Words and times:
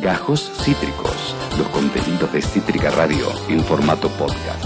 Gajos 0.00 0.50
Cítricos, 0.64 1.36
los 1.58 1.68
contenidos 1.68 2.32
de 2.32 2.40
Cítrica 2.40 2.90
Radio 2.90 3.26
en 3.50 3.62
formato 3.62 4.08
podcast. 4.08 4.64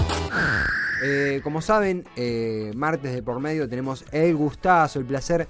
Eh, 1.03 1.41
como 1.43 1.61
saben, 1.61 2.05
eh, 2.15 2.71
martes 2.73 3.13
de 3.13 3.21
por 3.21 3.41
medio 3.41 3.67
tenemos 3.67 4.05
el 4.13 4.33
gustazo, 4.37 4.99
el 4.99 5.05
placer 5.05 5.45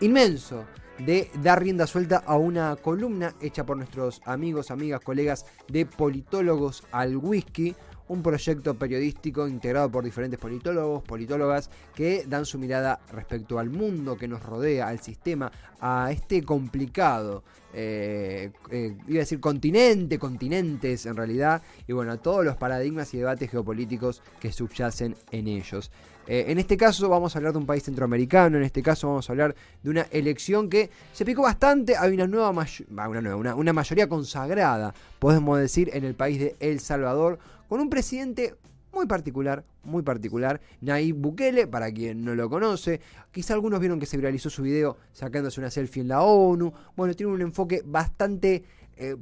inmenso 0.00 0.64
de 0.98 1.30
dar 1.42 1.62
rienda 1.62 1.86
suelta 1.86 2.22
a 2.24 2.36
una 2.38 2.76
columna 2.76 3.34
hecha 3.42 3.66
por 3.66 3.76
nuestros 3.76 4.22
amigos, 4.24 4.70
amigas, 4.70 5.02
colegas 5.02 5.44
de 5.68 5.84
Politólogos 5.84 6.84
al 6.90 7.18
Whisky, 7.18 7.76
un 8.08 8.22
proyecto 8.22 8.74
periodístico 8.74 9.48
integrado 9.48 9.90
por 9.90 10.04
diferentes 10.04 10.38
politólogos, 10.38 11.02
politólogas 11.02 11.70
que 11.94 12.24
dan 12.26 12.44
su 12.44 12.58
mirada 12.58 13.00
respecto 13.12 13.58
al 13.58 13.70
mundo 13.70 14.16
que 14.16 14.28
nos 14.28 14.42
rodea, 14.42 14.88
al 14.88 15.00
sistema, 15.00 15.50
a 15.80 16.10
este 16.12 16.42
complicado, 16.42 17.42
eh, 17.72 18.52
eh, 18.70 18.96
iba 19.06 19.18
a 19.18 19.20
decir 19.20 19.40
continente, 19.40 20.18
continentes 20.18 21.06
en 21.06 21.16
realidad, 21.16 21.62
y 21.86 21.92
bueno, 21.92 22.12
a 22.12 22.16
todos 22.16 22.44
los 22.44 22.56
paradigmas 22.56 23.12
y 23.12 23.18
debates 23.18 23.50
geopolíticos 23.50 24.22
que 24.40 24.52
subyacen 24.52 25.14
en 25.30 25.48
ellos. 25.48 25.90
Eh, 26.26 26.46
en 26.48 26.58
este 26.58 26.76
caso 26.76 27.08
vamos 27.08 27.34
a 27.34 27.38
hablar 27.38 27.52
de 27.52 27.58
un 27.58 27.66
país 27.66 27.84
centroamericano, 27.84 28.56
en 28.56 28.64
este 28.64 28.82
caso 28.82 29.08
vamos 29.08 29.28
a 29.28 29.32
hablar 29.32 29.54
de 29.82 29.90
una 29.90 30.02
elección 30.10 30.68
que 30.68 30.90
se 31.12 31.24
picó 31.24 31.42
bastante, 31.42 31.96
hay 31.96 32.12
una 32.14 32.26
nueva, 32.26 32.50
una, 32.50 33.20
nueva 33.20 33.54
una, 33.54 33.72
mayoría 33.72 34.08
consagrada, 34.08 34.92
podemos 35.20 35.58
decir, 35.58 35.90
en 35.92 36.04
el 36.04 36.14
país 36.14 36.40
de 36.40 36.56
El 36.58 36.80
Salvador, 36.80 37.38
con 37.68 37.80
un 37.80 37.88
presidente 37.88 38.56
muy 38.92 39.06
particular, 39.06 39.64
muy 39.84 40.02
particular, 40.02 40.60
Nayib 40.80 41.16
Bukele, 41.16 41.66
para 41.68 41.92
quien 41.92 42.24
no 42.24 42.34
lo 42.34 42.50
conoce, 42.50 43.00
quizá 43.30 43.54
algunos 43.54 43.78
vieron 43.78 44.00
que 44.00 44.06
se 44.06 44.16
viralizó 44.16 44.50
su 44.50 44.62
video 44.62 44.96
sacándose 45.12 45.60
una 45.60 45.70
selfie 45.70 46.02
en 46.02 46.08
la 46.08 46.22
ONU, 46.22 46.72
bueno, 46.96 47.14
tiene 47.14 47.32
un 47.32 47.42
enfoque 47.42 47.82
bastante 47.84 48.64
eh, 48.96 49.16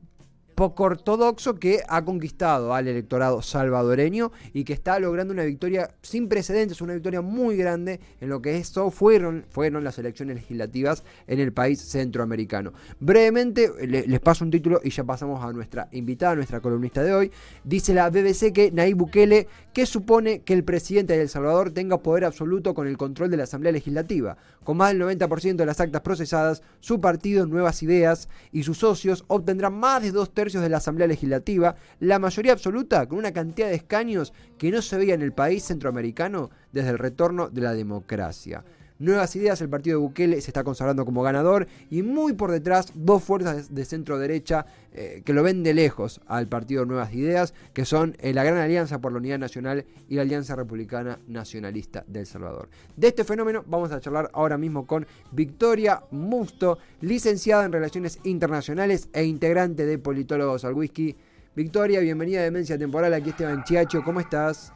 poco 0.55 0.85
ortodoxo 0.85 1.57
que 1.57 1.83
ha 1.89 2.05
conquistado 2.05 2.75
al 2.75 2.89
electorado 2.89 3.43
salvadoreño 3.43 4.33
y 4.53 4.65
que 4.65 4.73
está 4.73 4.99
logrando 4.99 5.33
una 5.33 5.45
victoria 5.45 5.91
sin 6.03 6.29
precedentes, 6.29 6.81
una 6.81 6.95
victoria 6.95 7.21
muy 7.21 7.57
grande 7.57 8.01
en 8.21 8.29
lo 8.29 8.41
que 8.41 8.57
eso 8.57 8.91
fueron, 8.91 9.45
fueron 9.49 9.85
las 9.85 9.99
elecciones 9.99 10.37
legislativas 10.37 11.05
en 11.27 11.41
el 11.41 11.53
país 11.53 11.81
centroamericano. 11.81 12.73
Brevemente 13.01 13.71
les 13.87 14.21
paso 14.21 14.45
un 14.45 14.51
título 14.51 14.81
y 14.83 14.91
ya 14.91 15.05
pasamos 15.05 15.45
a 15.45 15.53
nuestra 15.53 15.89
invitada, 15.93 16.37
nuestra 16.37 16.61
columnista 16.61 17.03
de 17.03 17.15
hoy. 17.15 17.31
Dice 17.65 17.93
la 17.93 18.11
BBC 18.11 18.53
que 18.53 18.71
Nayib 18.73 18.97
Bukele 18.97 19.49
que 19.73 19.87
supone 19.87 20.43
que 20.43 20.55
el 20.55 20.63
presidente 20.63 21.15
de 21.15 21.23
El 21.23 21.29
Salvador 21.29 21.73
tenga 21.73 21.99
poder 21.99 22.25
absoluto 22.25 22.75
con 22.75 22.87
el 22.87 22.97
control 22.97 23.31
de 23.31 23.37
la 23.37 23.43
Asamblea 23.43 23.73
Legislativa. 23.73 24.37
Con 24.63 24.77
más 24.77 24.93
del 24.93 25.03
90% 25.03 25.57
de 25.57 25.67
las 25.67 25.81
actas 25.81 26.01
procesadas, 26.03 26.63
su 26.79 27.01
partido 27.01 27.45
Nuevas 27.47 27.83
Ideas 27.83 28.29
y 28.53 28.63
sus 28.63 28.79
socios 28.79 29.25
obtendrán 29.27 29.75
más 29.75 30.01
de 30.03 30.13
dos 30.13 30.33
tercios 30.33 30.44
de 30.53 30.69
la 30.69 30.77
Asamblea 30.77 31.09
Legislativa, 31.09 31.75
la 32.01 32.19
mayoría 32.19 32.53
absoluta 32.53 33.07
con 33.07 33.19
una 33.19 33.33
cantidad 33.33 33.69
de 33.69 33.75
escaños 33.75 34.33
que 34.59 34.71
no 34.71 34.83
se 34.83 34.99
veía 34.99 35.15
en 35.15 35.23
el 35.23 35.33
país 35.33 35.65
centroamericano 35.65 36.51
desde 36.71 36.91
el 36.91 36.99
retorno 36.99 37.49
de 37.49 37.63
la 37.63 37.73
democracia. 37.73 38.65
Nuevas 39.05 39.37
ideas, 39.37 39.61
el 39.61 39.69
partido 39.69 39.99
de 39.99 40.03
Bukele 40.07 40.41
se 40.41 40.49
está 40.49 40.65
consagrando 40.65 41.05
como 41.05 41.23
ganador 41.23 41.69
y 41.91 42.03
muy 42.03 42.33
por 42.33 42.51
detrás 42.51 42.91
dos 42.95 43.23
fuerzas 43.23 43.75
de 43.75 43.85
centro 43.85 44.19
derecha 44.19 44.65
eh, 44.95 45.21
que 45.27 45.35
lo 45.35 45.43
ven 45.43 45.63
de 45.63 45.75
lejos 45.75 46.23
al 46.27 46.49
partido 46.49 46.87
Nuevas 46.87 47.13
Ideas, 47.13 47.53
que 47.75 47.85
son 47.85 48.17
eh, 48.21 48.33
la 48.33 48.45
Gran 48.45 48.57
Alianza 48.57 49.03
por 49.03 49.13
la 49.13 49.19
Unidad 49.19 49.39
Nacional 49.39 49.85
y 50.09 50.15
la 50.15 50.23
Alianza 50.23 50.57
Republicana 50.57 51.19
Nacionalista 51.29 52.03
del 52.07 52.25
Salvador. 52.25 52.71
De 52.97 53.09
este 53.09 53.25
fenómeno 53.25 53.63
vamos 53.67 53.93
a 53.93 54.01
charlar 54.01 54.31
ahora 54.33 54.57
mismo 54.57 54.87
con 54.87 55.07
Victoria 55.33 56.03
Musto, 56.11 56.79
licenciada 57.03 57.67
en 57.67 57.73
Relaciones 57.73 58.21
Internacionales 58.25 59.11
e 59.13 59.25
integrante 59.25 59.85
de 59.85 59.99
Politólogos 59.99 60.65
al 60.65 60.73
Whisky. 60.73 61.15
Victoria, 61.55 62.01
bienvenida 62.01 62.41
a 62.41 62.45
Demencia 62.45 62.79
Temporal, 62.79 63.13
aquí 63.13 63.29
Esteban 63.29 63.65
Chiacho, 63.65 64.03
¿cómo 64.03 64.21
estás? 64.21 64.73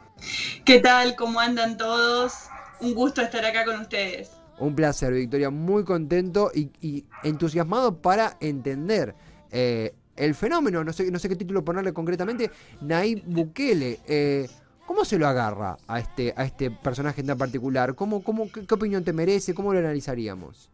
¿Qué 0.65 0.79
tal? 0.81 1.15
¿Cómo 1.15 1.39
andan 1.39 1.77
todos? 1.77 2.49
Un 2.81 2.93
gusto 2.93 3.21
estar 3.21 3.45
acá 3.45 3.65
con 3.65 3.81
ustedes. 3.81 4.31
Un 4.59 4.75
placer, 4.75 5.13
Victoria. 5.13 5.49
Muy 5.49 5.83
contento 5.83 6.51
y, 6.53 7.05
entusiasmado 7.23 8.01
para 8.01 8.37
entender 8.39 9.15
eh, 9.51 9.93
el 10.15 10.35
fenómeno. 10.35 10.83
No 10.83 10.93
sé, 10.93 11.09
no 11.09 11.19
sé 11.19 11.29
qué 11.29 11.35
título 11.35 11.63
ponerle 11.63 11.93
concretamente. 11.93 12.51
Naib 12.81 13.23
Bukele. 13.25 13.99
Eh, 14.07 14.47
¿Cómo 14.85 15.05
se 15.05 15.19
lo 15.19 15.27
agarra 15.27 15.77
a 15.87 15.99
este, 15.99 16.33
a 16.35 16.43
este 16.43 16.71
personaje 16.71 17.21
tan 17.23 17.37
particular? 17.37 17.95
¿Cómo, 17.95 18.23
cómo, 18.23 18.51
qué, 18.51 18.73
opinión 18.73 19.03
te 19.03 19.13
merece? 19.13 19.53
¿Cómo 19.53 19.71
lo 19.71 19.79
analizaríamos? 19.79 20.69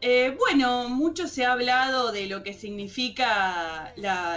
Eh, 0.00 0.34
bueno, 0.38 0.88
mucho 0.88 1.28
se 1.28 1.44
ha 1.44 1.52
hablado 1.52 2.10
de 2.10 2.26
lo 2.26 2.42
que 2.42 2.54
significa 2.54 3.92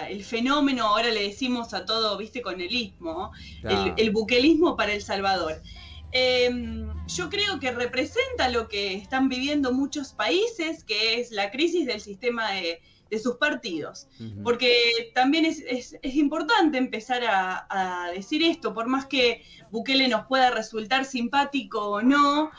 el 0.09 0.23
fenómeno, 0.23 0.87
ahora 0.87 1.09
le 1.09 1.23
decimos 1.23 1.73
a 1.73 1.85
todo, 1.85 2.17
viste, 2.17 2.41
con 2.41 2.59
el 2.59 2.73
istmo, 2.73 3.31
el, 3.63 3.93
el, 3.95 4.11
buquelismo 4.11 4.75
para 4.75 4.93
El 4.93 5.01
Salvador. 5.01 5.61
Em, 6.19 6.87
yo 7.05 7.29
creo 7.29 7.59
que 7.59 7.71
representa 7.71 8.49
lo 8.49 8.67
que 8.67 8.95
están 8.95 9.29
viviendo 9.29 9.71
muchos 9.71 10.13
países, 10.13 10.83
que 10.83 11.19
es 11.19 11.29
la 11.31 11.51
crisis 11.51 11.85
del 11.85 12.01
sistema 12.01 12.51
de, 12.51 12.81
sus 13.23 13.37
partidos. 13.37 14.09
Porque 14.43 14.73
también 15.13 15.45
es, 15.45 15.95
importante 16.03 16.77
empezar 16.77 17.23
a, 17.23 18.09
decir 18.13 18.43
esto, 18.43 18.73
por 18.73 18.87
más 18.87 19.05
que 19.05 19.43
Bukele 19.71 20.09
nos 20.09 20.25
pueda 20.25 20.49
resultar 20.49 21.05
simpático 21.05 21.79
o 21.87 22.01
no, 22.01 22.51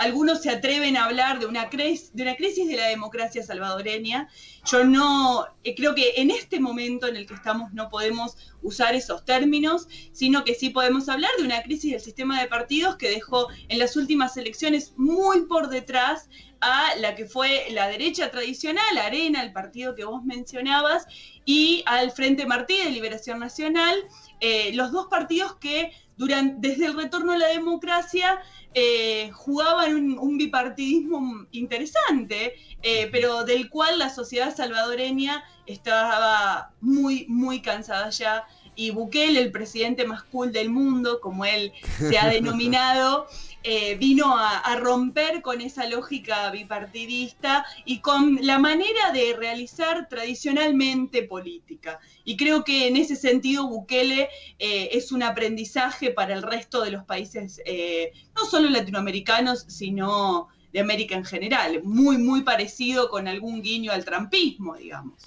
algunos 0.00 0.40
se 0.40 0.48
atreven 0.48 0.96
a 0.96 1.04
hablar 1.04 1.40
de 1.40 1.46
una, 1.46 1.68
crisis, 1.68 2.10
de 2.14 2.22
una 2.22 2.34
crisis 2.34 2.66
de 2.66 2.76
la 2.76 2.86
democracia 2.86 3.42
salvadoreña. 3.42 4.28
Yo 4.64 4.82
no, 4.82 5.44
eh, 5.62 5.74
creo 5.74 5.94
que 5.94 6.14
en 6.16 6.30
este 6.30 6.58
momento 6.58 7.06
en 7.06 7.16
el 7.16 7.26
que 7.26 7.34
estamos 7.34 7.74
no 7.74 7.90
podemos 7.90 8.36
usar 8.62 8.94
esos 8.94 9.26
términos, 9.26 9.88
sino 10.12 10.42
que 10.42 10.54
sí 10.54 10.70
podemos 10.70 11.10
hablar 11.10 11.30
de 11.36 11.44
una 11.44 11.62
crisis 11.62 11.92
del 11.92 12.00
sistema 12.00 12.40
de 12.40 12.48
partidos 12.48 12.96
que 12.96 13.10
dejó 13.10 13.48
en 13.68 13.78
las 13.78 13.94
últimas 13.94 14.38
elecciones 14.38 14.94
muy 14.96 15.42
por 15.42 15.68
detrás 15.68 16.30
a 16.62 16.94
la 16.96 17.14
que 17.14 17.26
fue 17.26 17.66
la 17.70 17.88
derecha 17.88 18.30
tradicional, 18.30 18.98
Arena, 18.98 19.42
el 19.42 19.52
partido 19.52 19.94
que 19.94 20.04
vos 20.04 20.24
mencionabas, 20.24 21.06
y 21.44 21.82
al 21.86 22.10
Frente 22.10 22.46
Martí 22.46 22.78
de 22.78 22.90
Liberación 22.90 23.38
Nacional, 23.38 23.96
eh, 24.40 24.72
los 24.74 24.92
dos 24.92 25.06
partidos 25.08 25.54
que 25.56 25.92
durante, 26.16 26.68
desde 26.68 26.86
el 26.86 26.96
retorno 26.96 27.32
a 27.32 27.38
la 27.38 27.48
democracia 27.48 28.40
eh, 28.72 29.30
jugaban 29.32 30.18
un, 30.18 30.38
bipartidismo 30.38 31.46
interesante, 31.50 32.54
eh, 32.82 33.08
pero 33.10 33.44
del 33.44 33.68
cual 33.68 33.98
la 33.98 34.10
sociedad 34.10 34.54
salvadoreña 34.54 35.42
estaba 35.66 36.72
muy, 36.80 37.26
muy 37.28 37.62
cansada 37.62 38.10
ya. 38.10 38.46
Y 38.76 38.92
Bukele, 38.92 39.40
el 39.40 39.50
presidente 39.50 40.06
más 40.06 40.22
cool 40.24 40.52
del 40.52 40.70
mundo, 40.70 41.20
como 41.20 41.44
él 41.44 41.72
se 41.98 42.16
ha 42.16 42.28
denominado, 42.30 43.26
eh, 43.62 43.96
vino 43.96 44.34
a, 44.38 44.74
romper 44.76 45.42
con 45.42 45.60
esa 45.60 45.86
lógica 45.86 46.50
bipartidista 46.50 47.66
y 47.84 48.00
con 48.00 48.38
la 48.40 48.58
manera 48.58 49.12
de 49.12 49.34
realizar 49.36 50.08
tradicionalmente 50.08 51.24
política. 51.24 52.00
Y 52.24 52.38
creo 52.38 52.64
que 52.64 52.88
en 52.88 52.96
ese 52.96 53.16
sentido 53.16 53.68
Bukele 53.68 54.30
eh, 54.58 54.88
es 54.92 55.12
un 55.12 55.22
aprendizaje 55.22 56.10
para 56.10 56.32
el 56.32 56.42
resto 56.42 56.82
de 56.82 56.90
los 56.90 57.04
países, 57.04 57.60
eh, 57.66 58.12
no 58.34 58.46
solo 58.46 58.70
latinoamericanos, 58.70 59.66
sino 59.68 60.48
de 60.72 60.80
América 60.80 61.14
en 61.14 61.24
general, 61.26 61.82
muy, 61.82 62.16
muy 62.16 62.42
parecido 62.42 63.10
con 63.10 63.28
algún 63.28 63.60
guiño 63.60 63.92
al 63.92 64.06
trampismo, 64.06 64.76
digamos. 64.76 65.20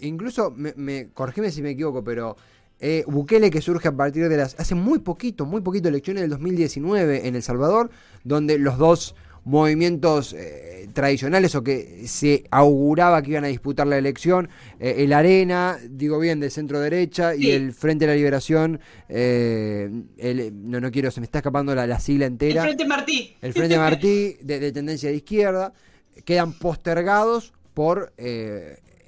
incluso, 0.00 0.50
me, 0.52 0.72
me, 0.76 1.10
si 1.50 1.60
me 1.60 1.70
equivoco, 1.70 2.02
pero 2.02 2.36
eh, 2.84 3.04
Bukele 3.06 3.48
que 3.48 3.60
surge 3.60 3.86
a 3.86 3.92
partir 3.92 4.28
de 4.28 4.36
las... 4.36 4.56
Hace 4.58 4.74
muy 4.74 4.98
poquito, 4.98 5.46
muy 5.46 5.60
poquito, 5.60 5.88
elecciones 5.88 6.22
del 6.22 6.30
2019 6.30 7.28
en 7.28 7.36
El 7.36 7.42
Salvador, 7.44 7.90
donde 8.24 8.58
los 8.58 8.76
dos 8.76 9.14
movimientos 9.44 10.32
eh, 10.32 10.88
tradicionales 10.92 11.54
o 11.54 11.62
que 11.62 12.08
se 12.08 12.42
auguraba 12.50 13.22
que 13.22 13.30
iban 13.30 13.44
a 13.44 13.46
disputar 13.46 13.86
la 13.86 13.98
elección, 13.98 14.48
eh, 14.80 14.96
el 14.98 15.12
Arena, 15.12 15.78
digo 15.88 16.18
bien, 16.18 16.40
de 16.40 16.50
centro 16.50 16.80
derecha, 16.80 17.36
y 17.36 17.52
el 17.52 17.72
Frente 17.72 18.04
de 18.04 18.10
la 18.10 18.16
Liberación, 18.16 18.80
no, 19.08 20.80
no 20.80 20.90
quiero, 20.90 21.12
se 21.12 21.20
me 21.20 21.26
está 21.26 21.38
escapando 21.38 21.76
la, 21.76 22.00
sigla 22.00 22.26
entera. 22.26 22.62
El 22.62 22.66
Frente 22.66 22.84
Martí. 22.84 23.36
El 23.40 23.52
Frente 23.52 23.78
Martí, 23.78 24.36
de, 24.42 24.58
de 24.58 24.72
tendencia 24.72 25.08
de 25.08 25.14
izquierda, 25.14 25.72
quedan 26.24 26.52
postergados 26.52 27.52
por 27.74 28.12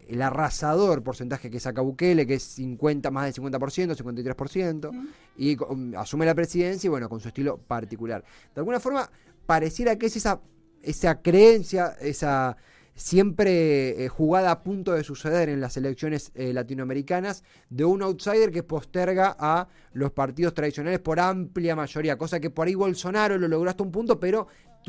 el 0.08 0.22
arrasador 0.22 1.02
porcentaje 1.02 1.50
que 1.50 1.60
saca 1.60 1.80
Bukele, 1.80 2.26
que 2.26 2.34
es 2.34 2.42
50, 2.42 3.10
más 3.10 3.24
del 3.24 3.44
50%, 3.44 3.96
53%, 3.96 5.06
y 5.36 5.56
um, 5.62 5.94
asume 5.96 6.26
la 6.26 6.34
presidencia 6.34 6.86
y 6.86 6.90
bueno, 6.90 7.08
con 7.08 7.20
su 7.20 7.28
estilo 7.28 7.58
particular. 7.58 8.24
De 8.54 8.60
alguna 8.60 8.80
forma, 8.80 9.10
pareciera 9.46 9.96
que 9.96 10.06
es 10.06 10.16
esa, 10.16 10.40
esa 10.82 11.22
creencia, 11.22 11.96
esa 12.00 12.56
siempre 12.94 14.04
eh, 14.04 14.08
jugada 14.08 14.52
a 14.52 14.62
punto 14.62 14.92
de 14.92 15.02
suceder 15.02 15.48
en 15.48 15.60
las 15.60 15.76
elecciones 15.76 16.30
eh, 16.34 16.52
latinoamericanas 16.52 17.42
de 17.68 17.84
un 17.84 18.02
outsider 18.02 18.52
que 18.52 18.62
posterga 18.62 19.36
a 19.38 19.68
los 19.92 20.12
partidos 20.12 20.54
tradicionales 20.54 21.00
por 21.00 21.18
amplia 21.18 21.74
mayoría, 21.74 22.16
cosa 22.16 22.38
que 22.38 22.50
por 22.50 22.68
ahí 22.68 22.74
Bolsonaro 22.74 23.36
lo 23.36 23.48
logró 23.48 23.68
hasta 23.68 23.82
un 23.82 23.90
punto, 23.90 24.20
pero 24.20 24.46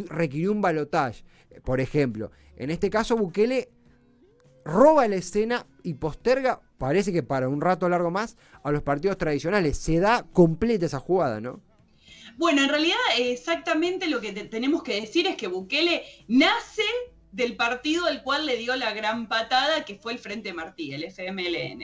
requirió 0.10 0.52
un 0.52 0.62
balotaje. 0.62 1.24
Por 1.64 1.80
ejemplo, 1.80 2.32
en 2.58 2.70
este 2.70 2.90
caso 2.90 3.18
Bukele 3.18 3.70
roba 4.66 5.08
la 5.08 5.16
escena 5.16 5.66
y 5.84 5.94
posterga, 5.94 6.60
parece 6.78 7.14
que 7.14 7.24
para 7.24 7.48
un 7.48 7.62
rato 7.62 7.88
largo 7.88 8.12
más, 8.12 8.36
a 8.64 8.72
los 8.72 8.82
partidos 8.82 9.18
tradicionales. 9.18 9.78
Se 9.78 10.00
da 10.00 10.26
completa 10.34 10.88
esa 10.88 11.00
jugada, 11.00 11.40
¿no? 11.40 11.62
Bueno, 12.38 12.64
en 12.64 12.70
realidad 12.70 12.98
exactamente 13.18 14.08
lo 14.08 14.20
que 14.20 14.34
tenemos 14.34 14.84
que 14.84 15.00
decir 15.00 15.26
es 15.28 15.38
que 15.38 15.48
Bukele 15.48 16.04
nace 16.28 16.84
del 17.32 17.56
partido 17.56 18.06
al 18.06 18.24
cual 18.24 18.46
le 18.46 18.58
dio 18.58 18.76
la 18.76 18.94
gran 18.94 19.28
patada, 19.28 19.86
que 19.86 19.96
fue 19.96 20.14
el 20.14 20.20
Frente 20.20 20.54
Martí, 20.54 20.94
el 20.94 21.04
FMLN. 21.04 21.82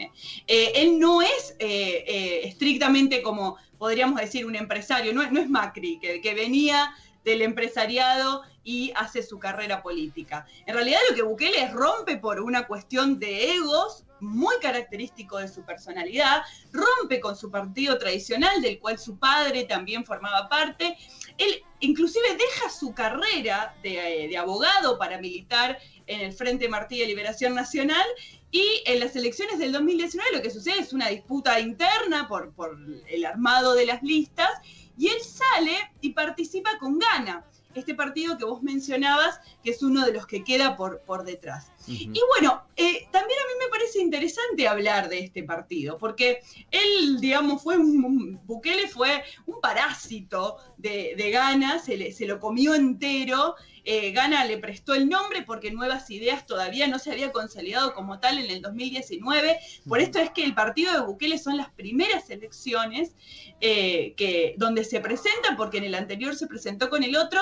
Eh, 0.48 0.72
él 0.76 0.98
no 0.98 1.22
es 1.22 1.56
eh, 1.60 2.04
eh, 2.08 2.42
estrictamente 2.46 3.22
como 3.22 3.58
podríamos 3.78 4.20
decir 4.20 4.46
un 4.46 4.56
empresario, 4.56 5.14
no, 5.14 5.30
no 5.30 5.40
es 5.40 5.50
Macri, 5.50 6.00
que, 6.00 6.22
que 6.22 6.34
venía 6.34 6.94
del 7.24 7.42
empresariado 7.42 8.44
y 8.64 8.92
hace 8.96 9.24
su 9.24 9.40
carrera 9.40 9.82
política. 9.82 10.46
En 10.66 10.76
realidad 10.76 11.00
lo 11.10 11.16
que 11.16 11.24
Bukele 11.24 11.70
rompe 11.72 12.18
por 12.18 12.40
una 12.42 12.68
cuestión 12.68 13.20
de 13.20 13.56
egos 13.56 14.06
muy 14.20 14.56
característico 14.62 15.40
de 15.40 15.48
su 15.48 15.64
personalidad, 15.64 16.44
rompe 16.72 17.20
con 17.20 17.36
su 17.36 17.50
partido 17.50 17.98
tradicional 17.98 18.62
del 18.62 18.80
cual 18.80 19.00
su 19.00 19.18
padre 19.18 19.64
también 19.64 20.06
formaba 20.06 20.48
parte. 20.48 20.96
Él 21.38 21.64
inclusive 21.80 22.38
deja 22.38 22.70
su 22.70 22.94
carrera 22.94 23.76
de, 23.82 24.28
de 24.30 24.38
abogado 24.38 25.00
paramilitar 25.00 25.80
en 26.06 26.22
el 26.22 26.34
Frente 26.34 26.70
Martí 26.70 27.00
de 27.00 27.08
Liberación 27.08 27.56
Nacional 27.56 28.06
y 28.52 28.84
en 28.86 29.00
las 29.00 29.16
elecciones 29.16 29.60
del 29.60 29.72
2019 29.72 30.36
lo 30.36 30.42
que 30.42 30.52
sucede 30.52 30.80
es 30.80 30.94
una 30.94 31.08
disputa 31.08 31.60
interna 31.60 32.28
por, 32.28 32.54
por 32.54 32.78
el 33.08 33.26
armado 33.26 33.74
de 33.74 33.86
las 33.86 34.04
listas 34.04 34.50
y 34.98 35.08
él 35.08 35.22
sale 35.22 35.76
y 36.02 36.12
participa 36.12 36.78
con 36.78 37.00
Gana, 37.00 37.46
este 37.80 37.96
partido 37.96 38.38
que 38.38 38.46
vos 38.46 38.62
mencionabas, 38.62 39.40
que 39.64 39.72
es 39.72 39.82
uno 39.84 40.06
de 40.06 40.14
los 40.14 40.28
que 40.28 40.44
queda 40.44 40.76
por, 40.76 41.02
por 41.02 41.24
detrás. 41.24 41.72
Y 41.88 42.20
bueno, 42.30 42.64
eh, 42.76 43.08
también 43.12 43.40
a 43.40 43.48
mí 43.48 43.54
me 43.60 43.70
parece 43.70 44.00
interesante 44.00 44.68
hablar 44.68 45.10
de 45.10 45.20
este 45.20 45.44
partido, 45.44 45.98
porque 45.98 46.40
él, 46.70 47.20
digamos, 47.20 47.64
fue 47.64 47.78
un, 47.78 48.40
Bukele 48.46 48.88
fue 48.88 49.24
un 49.46 49.60
parásito 49.62 50.58
de, 50.78 51.14
de 51.18 51.32
Ghana, 51.32 51.80
se, 51.80 52.12
se 52.12 52.26
lo 52.26 52.40
comió 52.40 52.76
entero 52.76 53.56
eh, 53.84 54.12
Gana 54.12 54.46
le 54.46 54.60
prestó 54.60 54.94
el 54.94 55.10
nombre 55.10 55.42
porque 55.42 55.72
Nuevas 55.72 56.10
Ideas 56.12 56.46
todavía 56.46 56.88
no 56.88 57.00
se 57.00 57.12
había 57.12 57.32
consolidado 57.32 57.94
como 57.94 58.20
tal 58.20 58.38
en 58.38 58.50
el 58.52 58.62
2019. 58.62 59.60
Por 59.88 60.00
esto 60.00 60.20
es 60.20 60.30
que 60.32 60.44
el 60.44 60.54
partido 60.54 60.94
de 60.94 61.02
Bukele 61.02 61.38
son 61.38 61.58
las 61.58 61.70
primeras 61.72 62.30
elecciones 62.30 63.16
eh, 63.60 64.14
que, 64.18 64.54
donde 64.58 64.84
se 64.84 65.00
presenta, 65.00 65.56
porque 65.58 65.78
en 65.80 65.86
el 65.86 65.96
anterior 65.96 66.36
se 66.36 66.48
presentó 66.48 66.90
con 66.90 67.04
el 67.04 67.16
otro, 67.16 67.40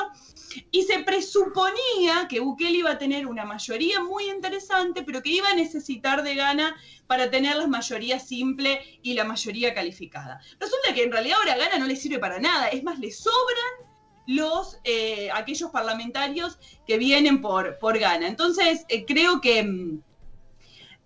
y 0.71 0.83
se 0.83 0.99
presuponía 0.99 2.27
que 2.29 2.39
Bukele 2.39 2.77
iba 2.77 2.91
a 2.91 2.97
tener 2.97 3.27
una 3.27 3.45
mayoría 3.45 4.01
muy 4.01 4.28
interesante, 4.31 5.03
pero 5.03 5.21
que 5.21 5.29
iba 5.29 5.49
a 5.49 5.55
necesitar 5.55 6.23
de 6.23 6.35
Gana 6.35 6.75
para 7.07 7.29
tener 7.29 7.55
la 7.57 7.67
mayoría 7.67 8.19
simple 8.19 8.99
y 9.01 9.13
la 9.13 9.23
mayoría 9.23 9.73
calificada. 9.73 10.41
Resulta 10.59 10.93
que 10.93 11.03
en 11.03 11.11
realidad 11.11 11.37
ahora 11.39 11.57
Gana 11.57 11.79
no 11.79 11.87
le 11.87 11.95
sirve 11.95 12.19
para 12.19 12.39
nada, 12.39 12.69
es 12.69 12.83
más, 12.83 12.99
le 12.99 13.11
sobran 13.11 13.89
los 14.29 14.77
eh, 14.83 15.29
aquellos 15.33 15.71
parlamentarios 15.71 16.59
que 16.85 16.99
vienen 16.99 17.41
por, 17.41 17.79
por 17.79 17.97
gana. 17.97 18.27
Entonces, 18.27 18.85
eh, 18.87 19.03
creo 19.05 19.41
que 19.41 19.63
mm, 19.63 20.01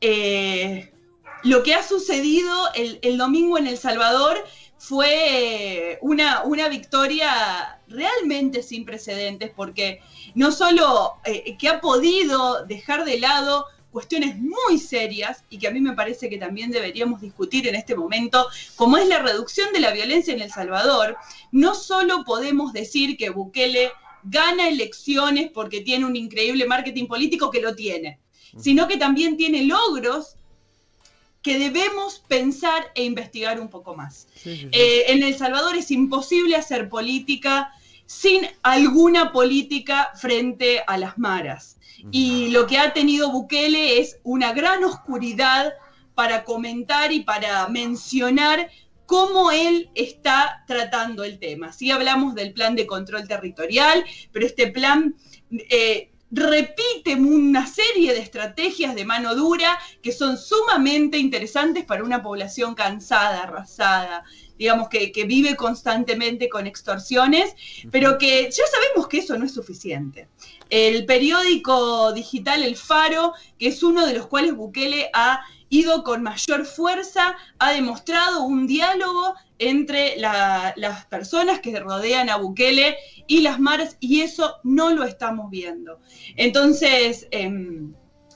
eh, 0.01 0.91
lo 1.43 1.63
que 1.63 1.73
ha 1.73 1.83
sucedido 1.83 2.53
el, 2.75 3.17
domingo 3.17 3.57
en 3.57 3.67
El 3.67 3.77
Salvador 3.77 4.43
fue 4.77 5.99
una, 6.01 6.43
una 6.43 6.67
victoria 6.67 7.79
realmente 7.87 8.61
sin 8.61 8.83
precedentes, 8.83 9.51
porque 9.55 10.01
no 10.35 10.51
solo 10.51 11.13
que 11.57 11.67
ha 11.69 11.81
podido 11.81 12.65
dejar 12.65 13.05
de 13.05 13.19
lado 13.19 13.65
cuestiones 13.93 14.35
muy 14.39 14.79
serias 14.79 15.45
y 15.49 15.59
que 15.59 15.67
a 15.67 15.71
mí 15.71 15.79
me 15.79 15.93
parece 15.93 16.27
que 16.27 16.39
también 16.39 16.71
deberíamos 16.71 17.21
discutir 17.21 17.67
en 17.67 17.75
este 17.75 17.95
momento, 17.95 18.47
como 18.75 18.97
es 18.97 19.07
la 19.07 19.19
reducción 19.19 19.71
de 19.71 19.79
la 19.79 19.91
violencia 19.91 20.33
en 20.33 20.41
El 20.41 20.51
Salvador, 20.51 21.15
no 21.51 21.75
solo 21.75 22.25
podemos 22.25 22.73
decir 22.73 23.15
que 23.15 23.29
Bukele 23.29 23.91
gana 24.23 24.67
elecciones 24.67 25.51
porque 25.51 25.81
tiene 25.81 26.05
un 26.05 26.15
increíble 26.15 26.65
marketing 26.65 27.07
político 27.07 27.51
que 27.51 27.61
lo 27.61 27.75
tiene, 27.75 28.19
sino 28.57 28.87
que 28.87 28.97
también 28.97 29.37
tiene 29.37 29.63
logros 29.63 30.37
que 31.43 31.59
debemos 31.59 32.19
pensar 32.27 32.91
e 32.95 33.03
investigar 33.03 33.59
un 33.59 33.69
poco 33.69 33.95
más. 33.95 34.27
Eh, 34.45 35.03
en 35.07 35.21
El 35.23 35.35
Salvador 35.35 35.75
es 35.75 35.91
imposible 35.91 36.55
hacer 36.55 36.89
política 36.89 37.71
sin 38.05 38.47
alguna 38.61 39.31
política 39.31 40.11
frente 40.15 40.83
a 40.85 40.97
las 40.97 41.17
maras. 41.17 41.77
Y 42.11 42.49
lo 42.49 42.67
que 42.67 42.77
ha 42.77 42.91
tenido 42.91 43.31
Bukele 43.31 43.99
es 43.99 44.19
una 44.23 44.51
gran 44.51 44.83
oscuridad 44.83 45.73
para 46.15 46.43
comentar 46.43 47.11
y 47.11 47.21
para 47.21 47.67
mencionar 47.69 48.69
cómo 49.05 49.51
él 49.51 49.89
está 49.95 50.63
tratando 50.67 51.23
el 51.23 51.39
tema. 51.39 51.71
Sí 51.71 51.91
hablamos 51.91 52.35
del 52.35 52.53
plan 52.53 52.75
de 52.75 52.87
control 52.87 53.27
territorial, 53.27 54.03
pero 54.31 54.45
este 54.45 54.67
plan 54.67 55.15
eh, 55.69 56.12
repite 56.33 57.15
una 57.15 57.67
serie 57.67 58.13
de 58.13 58.19
estrategias 58.19 58.95
de 58.95 59.05
mano 59.05 59.35
dura 59.35 59.77
que 60.01 60.11
son 60.11 60.37
sumamente 60.37 61.17
interesantes 61.19 61.85
para 61.85 62.03
una 62.03 62.23
población 62.23 62.73
cansada, 62.73 63.43
arrasada, 63.43 64.23
digamos 64.57 64.89
que, 64.89 65.11
que, 65.11 65.25
vive 65.25 65.55
constantemente 65.55 66.49
con 66.49 66.65
extorsiones, 66.65 67.55
pero 67.91 68.17
que 68.17 68.49
ya 68.49 68.63
sabemos 68.71 69.07
que 69.07 69.19
eso 69.19 69.37
no 69.37 69.45
es 69.45 69.53
suficiente. 69.53 70.27
El 70.69 71.05
periódico 71.05 72.13
digital 72.13 72.63
El 72.63 72.75
Faro, 72.75 73.33
que 73.59 73.67
es 73.67 73.83
uno 73.83 74.05
de 74.05 74.13
los 74.13 74.25
cuales 74.27 74.55
Bukele 74.55 75.09
ha 75.13 75.43
ido 75.73 76.03
con 76.03 76.21
mayor 76.21 76.65
fuerza, 76.65 77.35
ha 77.57 77.71
demostrado 77.71 78.43
un 78.43 78.67
diálogo 78.67 79.33
entre 79.57 80.17
las 80.17 81.05
personas 81.07 81.61
que 81.61 81.79
rodean 81.79 82.29
a 82.29 82.37
Bukele 82.37 82.97
y 83.27 83.41
las 83.41 83.59
maras, 83.59 83.97
y 83.99 84.21
eso 84.21 84.57
no 84.63 84.91
lo 84.91 85.03
estamos 85.03 85.49
viendo. 85.49 85.99
Entonces, 86.35 87.27
em, 87.31 87.93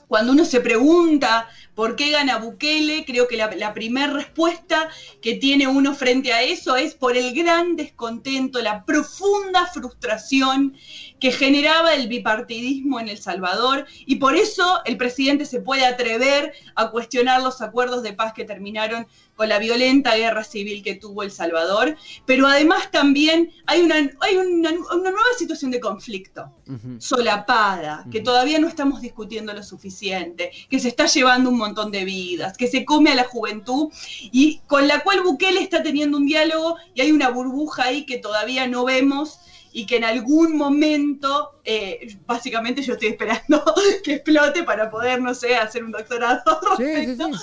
cuando 0.08 0.32
uno 0.32 0.44
se 0.44 0.60
pregunta 0.60 1.48
por 1.74 1.94
qué 1.94 2.10
gana 2.10 2.38
Bukele, 2.38 3.04
creo 3.04 3.28
que 3.28 3.36
la, 3.36 3.74
primera 3.74 4.12
respuesta 4.12 4.88
que 5.22 5.34
tiene 5.34 5.68
uno 5.68 5.94
frente 5.94 6.32
a 6.32 6.42
eso 6.42 6.76
es 6.76 6.94
por 6.94 7.16
el 7.16 7.34
gran 7.34 7.76
descontento, 7.76 8.60
la 8.60 8.84
profunda 8.84 9.66
frustración 9.66 10.74
que 11.20 11.30
generaba 11.30 11.94
el 11.94 12.08
bipartidismo 12.08 12.98
en 12.98 13.08
El 13.08 13.18
Salvador. 13.18 13.86
Y 14.06 14.16
por 14.16 14.34
eso 14.34 14.80
el 14.86 14.96
presidente 14.96 15.44
se 15.44 15.60
puede 15.60 15.84
atrever 15.84 16.52
a 16.74 16.90
cuestionar 16.90 17.42
los 17.42 17.60
acuerdos 17.60 18.02
de 18.02 18.14
paz 18.14 18.32
que 18.32 18.44
terminaron 18.44 19.06
con 19.38 19.48
la 19.48 19.60
violenta 19.60 20.16
guerra 20.16 20.42
civil 20.42 20.82
que 20.82 20.96
tuvo 20.96 21.22
El 21.22 21.30
Salvador, 21.30 21.96
pero 22.26 22.48
además 22.48 22.90
también 22.90 23.52
hay 23.66 23.82
una, 23.82 23.94
hay 23.94 24.36
una, 24.36 24.72
nueva 24.72 25.18
situación 25.38 25.70
de 25.70 25.78
conflicto 25.78 26.52
solapada, 26.98 28.04
que 28.10 28.20
todavía 28.20 28.58
no 28.58 28.66
estamos 28.66 29.00
discutiendo 29.00 29.54
lo 29.54 29.62
suficiente, 29.62 30.50
que 30.68 30.80
se 30.80 30.88
está 30.88 31.06
llevando 31.06 31.50
un 31.50 31.56
montón 31.56 31.92
de 31.92 32.04
vidas, 32.04 32.56
que 32.56 32.66
se 32.66 32.84
come 32.84 33.12
a 33.12 33.14
la 33.14 33.22
juventud 33.22 33.92
y 34.20 34.60
con 34.66 34.88
la 34.88 35.04
cual 35.04 35.22
Bukele 35.22 35.62
está 35.62 35.84
teniendo 35.84 36.16
un 36.16 36.26
diálogo 36.26 36.76
y 36.94 37.02
hay 37.02 37.12
una 37.12 37.30
burbuja 37.30 37.84
ahí 37.84 38.06
que 38.06 38.18
todavía 38.18 38.66
no 38.66 38.84
vemos 38.84 39.38
y 39.72 39.86
que 39.86 39.96
en 39.96 40.04
algún 40.04 40.56
momento, 40.56 41.60
eh, 41.64 42.16
básicamente 42.26 42.82
yo 42.82 42.94
estoy 42.94 43.08
esperando 43.08 43.62
que 44.04 44.14
explote 44.14 44.62
para 44.64 44.90
poder, 44.90 45.20
no 45.20 45.34
sé, 45.34 45.56
hacer 45.56 45.84
un 45.84 45.92
doctorado. 45.92 46.42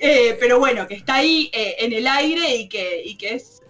Eh, 0.00 0.36
pero 0.40 0.58
bueno, 0.58 0.88
que 0.88 0.94
está 0.94 1.14
ahí 1.14 1.52
eh, 1.52 1.76
en 1.78 1.92
el 1.92 2.08
aire 2.08 2.56
y 2.56 2.68
que, 2.68 3.00
y 3.04 3.16
que 3.16 3.34
es, 3.34 3.62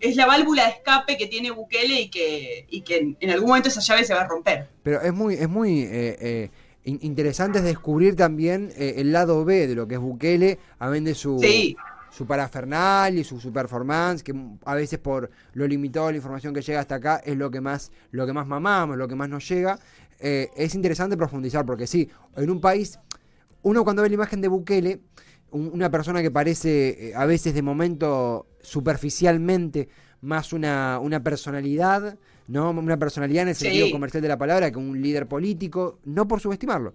es 0.00 0.16
la 0.16 0.26
válvula 0.26 0.64
de 0.64 0.70
escape 0.70 1.16
que 1.16 1.28
tiene 1.28 1.52
Bukele 1.52 2.00
y 2.00 2.08
que, 2.08 2.66
y 2.68 2.80
que 2.80 3.14
en, 3.20 3.30
algún 3.30 3.50
momento 3.50 3.68
esa 3.68 3.80
llave 3.80 4.02
se 4.02 4.14
va 4.14 4.22
a 4.22 4.26
romper. 4.26 4.66
Pero 4.82 5.00
es 5.00 5.12
muy, 5.12 5.34
es 5.34 5.48
muy 5.48 5.88
interesante 6.84 7.62
descubrir 7.62 8.16
también 8.16 8.72
el 8.76 9.12
lado 9.12 9.44
B 9.44 9.68
de 9.68 9.76
lo 9.76 9.86
que 9.86 9.94
es 9.94 10.00
Bukele, 10.00 10.58
a 10.80 10.90
de 10.90 11.14
su... 11.14 11.38
Su 12.16 12.26
parafernal 12.26 13.18
y 13.18 13.24
su, 13.24 13.40
su, 13.40 13.52
performance, 13.52 14.22
que 14.22 14.32
a 14.64 14.74
veces 14.74 15.00
por 15.00 15.30
lo 15.54 15.66
limitado 15.66 16.06
de 16.06 16.12
la 16.12 16.16
información 16.18 16.54
que 16.54 16.62
llega 16.62 16.78
hasta 16.78 16.94
acá 16.94 17.20
es 17.24 17.36
lo 17.36 17.50
que 17.50 17.60
más, 17.60 17.90
lo 18.12 18.24
que 18.24 18.32
más 18.32 18.46
mamamos, 18.46 18.96
lo 18.96 19.08
que 19.08 19.16
más 19.16 19.28
nos 19.28 19.48
llega. 19.48 19.78
Eh, 20.20 20.48
es 20.56 20.74
interesante 20.74 21.16
profundizar, 21.16 21.66
porque 21.66 21.86
sí, 21.86 22.08
en 22.36 22.50
un 22.50 22.60
país, 22.60 23.00
uno 23.62 23.82
cuando 23.82 24.02
ve 24.02 24.08
la 24.08 24.14
imagen 24.14 24.40
de 24.40 24.48
Bukele, 24.48 25.00
una 25.50 25.90
persona 25.90 26.22
que 26.22 26.30
parece 26.30 27.10
eh, 27.10 27.12
a 27.14 27.26
veces 27.26 27.54
de 27.54 27.62
momento 27.62 28.46
superficialmente 28.60 29.88
más 30.20 30.52
una, 30.52 30.98
una 31.00 31.22
personalidad, 31.22 32.16
¿no? 32.48 32.70
Una 32.70 32.98
personalidad 32.98 33.42
en 33.42 33.48
el 33.50 33.54
sentido 33.54 33.90
comercial 33.90 34.22
de 34.22 34.28
la 34.28 34.38
palabra 34.38 34.70
que 34.70 34.78
un 34.78 35.00
líder 35.00 35.26
político, 35.26 35.98
no 36.04 36.26
por 36.26 36.40
subestimarlo. 36.40 36.94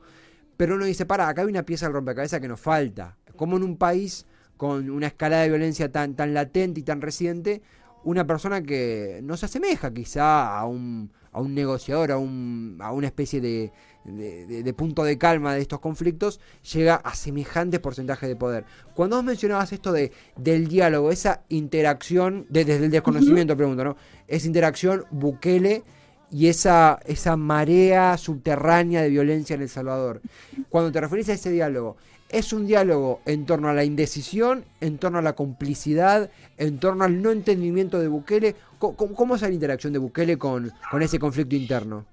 Pero 0.57 0.75
uno 0.75 0.85
dice, 0.85 1.05
para, 1.05 1.27
acá 1.27 1.41
hay 1.41 1.47
una 1.47 1.63
pieza 1.63 1.85
del 1.85 1.93
rompecabezas 1.93 2.41
que 2.41 2.47
nos 2.47 2.59
falta. 2.59 3.17
Como 3.35 3.55
en 3.57 3.63
un 3.63 3.77
país 3.77 4.25
con 4.59 4.89
una 4.89 5.07
escala 5.07 5.39
de 5.39 5.47
violencia 5.47 5.89
tan, 5.89 6.15
tan 6.15 6.33
latente 6.33 6.81
y 6.81 6.83
tan 6.83 6.99
reciente, 6.99 7.61
una 8.03 8.27
persona 8.27 8.61
que 8.61 9.21
no 9.23 9.37
se 9.37 9.45
asemeja 9.45 9.93
quizá 9.93 10.59
a 10.59 10.65
un, 10.65 11.13
a 11.31 11.39
un 11.39 11.55
negociador, 11.55 12.11
a, 12.11 12.17
un, 12.17 12.77
a 12.81 12.91
una 12.91 13.07
especie 13.07 13.39
de, 13.39 13.71
de, 14.03 14.73
punto 14.73 15.05
de 15.05 15.17
calma 15.17 15.53
de 15.53 15.61
estos 15.61 15.79
conflictos, 15.79 16.41
llega 16.73 16.95
a 16.95 17.15
semejantes 17.15 17.79
porcentajes 17.79 18.27
de 18.27 18.35
poder. 18.35 18.65
Cuando 18.95 19.15
vos 19.15 19.23
mencionabas 19.23 19.71
esto 19.71 19.93
de, 19.93 20.11
del 20.35 20.67
diálogo, 20.67 21.09
esa 21.09 21.43
interacción, 21.47 22.45
desde 22.49 22.75
el 22.83 22.91
desconocimiento, 22.91 23.55
pregunto, 23.55 23.85
¿no? 23.85 23.95
Esa 24.27 24.45
interacción 24.45 25.05
Bukele 25.09 25.83
y 26.29 26.47
esa, 26.47 26.99
esa 27.05 27.37
marea 27.37 28.17
subterránea 28.17 29.01
de 29.03 29.09
violencia 29.09 29.53
en 29.53 29.61
El 29.61 29.69
Salvador. 29.69 30.21
Cuando 30.67 30.91
te 30.91 30.99
referís 30.99 31.29
a 31.29 31.33
ese 31.33 31.49
diálogo, 31.49 31.95
¿es 32.29 32.53
un 32.53 32.67
diálogo 32.67 33.21
en 33.25 33.45
torno 33.45 33.69
a 33.69 33.73
la 33.73 33.83
indecisión, 33.83 34.65
en 34.81 34.97
torno 34.97 35.19
a 35.19 35.21
la 35.21 35.33
complicidad, 35.33 36.29
en 36.57 36.79
torno 36.79 37.03
al 37.03 37.21
no 37.21 37.31
entendimiento 37.31 37.99
de 37.99 38.07
Bukele? 38.07 38.55
¿Cómo, 38.77 39.35
es 39.35 39.41
la 39.41 39.49
interacción 39.49 39.91
de 39.93 39.99
Bukele 39.99 40.37
con, 40.37 40.71
con 40.89 41.01
ese 41.01 41.19
conflicto 41.19 41.55
interno? 41.55 42.05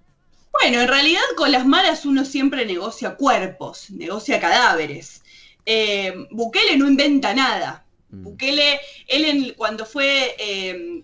Bueno, 0.52 0.80
en 0.80 0.88
realidad 0.88 1.20
con 1.36 1.52
las 1.52 1.66
malas 1.66 2.06
uno 2.06 2.24
siempre 2.24 2.64
negocia 2.64 3.14
cuerpos, 3.16 3.90
negocia 3.90 4.40
cadáveres. 4.40 5.22
Eh, 5.66 6.14
Bukele 6.30 6.76
no 6.76 6.88
inventa 6.88 7.34
nada. 7.34 7.84
Mm. 8.10 8.22
Bukele, 8.22 8.80
él 9.06 9.54
cuando 9.56 9.84
fue, 9.84 10.34
eh, 10.38 11.02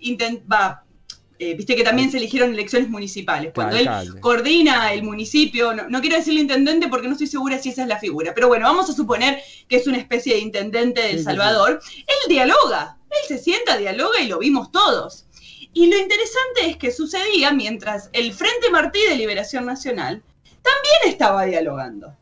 eh, 1.43 1.55
viste 1.55 1.75
que 1.75 1.83
también 1.83 2.09
se 2.09 2.19
eligieron 2.19 2.55
elecciones 2.55 2.89
municipales. 2.89 3.51
Cuando 3.53 3.75
él 3.77 3.89
coordina 4.21 4.93
el 4.93 5.03
municipio, 5.03 5.75
no, 5.75 6.01
quiero 6.01 6.17
decirle 6.17 6.41
intendente 6.41 6.87
porque 6.87 7.09
no 7.09 7.15
estoy 7.15 7.27
segura 7.27 7.59
si 7.59 7.71
esa 7.71 7.83
es 7.83 7.89
la 7.89 7.99
figura, 7.99 8.33
pero 8.33 8.47
bueno, 8.47 8.65
vamos 8.67 8.89
a 8.89 8.93
suponer 8.93 9.43
que 9.67 9.75
es 9.75 9.89
una 9.89 9.99
especie 9.99 10.35
de 10.35 10.39
intendente 10.39 11.01
de 11.01 11.11
El 11.11 11.25
Salvador. 11.25 11.81
Él 11.97 12.29
dialoga, 12.29 12.97
él 13.11 13.19
se 13.27 13.39
sienta, 13.39 13.77
dialoga 13.77 14.21
y 14.21 14.29
lo 14.29 14.39
vimos 14.39 14.71
todos. 14.71 15.27
Y 15.73 15.89
lo 15.89 15.99
interesante 15.99 16.67
es 16.67 16.77
que 16.77 16.93
sucedía 16.93 17.53
mientras 17.53 18.09
el 18.13 18.33
Frente 18.33 18.71
Martí 18.71 19.01
de 19.09 19.17
Liberación 19.17 19.67
Nacional 19.67 20.23
también 20.63 21.13
estaba 21.13 21.45
dialogando 21.45 22.15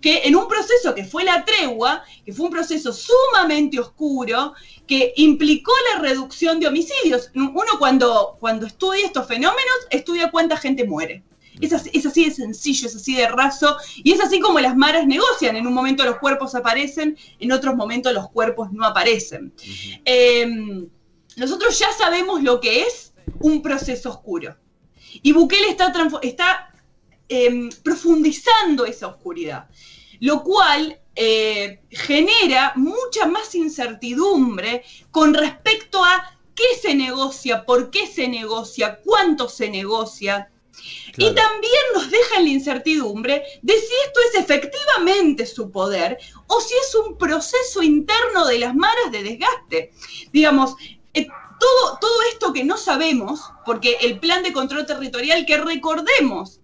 que 0.00 0.22
en 0.24 0.36
un 0.36 0.48
proceso 0.48 0.94
que 0.94 1.04
fue 1.04 1.24
la 1.24 1.44
tregua, 1.44 2.04
que 2.24 2.32
fue 2.32 2.46
un 2.46 2.52
proceso 2.52 2.92
sumamente 2.92 3.80
oscuro, 3.80 4.54
que 4.86 5.12
implicó 5.16 5.72
la 5.92 6.00
reducción 6.00 6.60
de 6.60 6.68
homicidios. 6.68 7.30
Uno 7.34 7.78
cuando, 7.78 8.36
cuando 8.38 8.66
estudia 8.66 9.06
estos 9.06 9.26
fenómenos, 9.26 9.86
estudia 9.90 10.30
cuánta 10.30 10.56
gente 10.56 10.84
muere. 10.84 11.24
Es 11.60 11.72
así, 11.72 11.90
es 11.94 12.04
así, 12.04 12.26
de 12.26 12.30
sencillo, 12.32 12.86
es 12.86 12.94
así 12.94 13.14
de 13.16 13.28
raso, 13.28 13.76
y 13.96 14.12
es 14.12 14.20
así 14.20 14.40
como 14.40 14.60
las 14.60 14.76
maras 14.76 15.06
negocian. 15.06 15.56
En 15.56 15.66
un 15.66 15.72
momento 15.72 16.04
los 16.04 16.18
cuerpos 16.18 16.54
aparecen, 16.54 17.16
en 17.40 17.52
otros 17.52 17.74
momentos 17.74 18.12
los 18.12 18.28
cuerpos 18.30 18.72
no 18.72 18.84
aparecen. 18.84 19.54
Em, 20.04 20.88
nosotros 21.36 21.78
ya 21.78 21.90
sabemos 21.92 22.42
lo 22.42 22.60
que 22.60 22.82
es 22.82 23.14
un 23.40 23.62
proceso 23.62 24.10
oscuro. 24.10 24.56
Y 25.22 25.32
Bukele 25.32 25.70
está, 25.70 25.92
está 26.22 26.75
em, 27.28 27.70
profundizando 27.82 28.86
esa 28.86 29.08
oscuridad 29.08 29.68
lo 30.20 30.42
cual 30.42 30.98
eh, 31.14 31.80
genera 31.90 32.72
mucha 32.76 33.26
más 33.26 33.54
incertidumbre 33.54 34.84
con 35.10 35.34
respecto 35.34 36.04
a 36.04 36.38
qué 36.54 36.74
se 36.80 36.94
negocia, 36.94 37.64
por 37.64 37.90
qué 37.90 38.06
se 38.06 38.28
negocia, 38.28 39.00
cuánto 39.04 39.48
se 39.48 39.70
negocia. 39.70 40.50
Y 41.16 41.34
también 41.34 41.82
nos 41.94 42.10
deja 42.10 42.36
en 42.36 42.44
la 42.44 42.50
incertidumbre 42.50 43.42
de 43.62 43.72
si 43.72 43.94
esto 44.06 44.20
es 44.28 44.40
efectivamente 44.40 45.46
su 45.46 45.70
poder 45.70 46.18
o 46.48 46.60
si 46.60 46.74
es 46.74 46.94
un 46.94 47.16
proceso 47.16 47.82
interno 47.82 48.46
de 48.46 48.58
las 48.58 48.74
maras 48.74 49.10
de 49.10 49.22
desgaste. 49.22 49.92
Digamos, 50.32 50.74
eh, 51.14 51.26
todo, 51.58 51.98
todo 51.98 52.22
esto 52.30 52.52
que 52.52 52.64
no 52.64 52.76
sabemos, 52.76 53.40
porque 53.64 53.96
el 54.02 54.20
plan 54.20 54.42
de 54.42 54.52
control 54.52 54.84
territorial, 54.84 55.46
que 55.46 55.56
recordemos, 55.56 56.60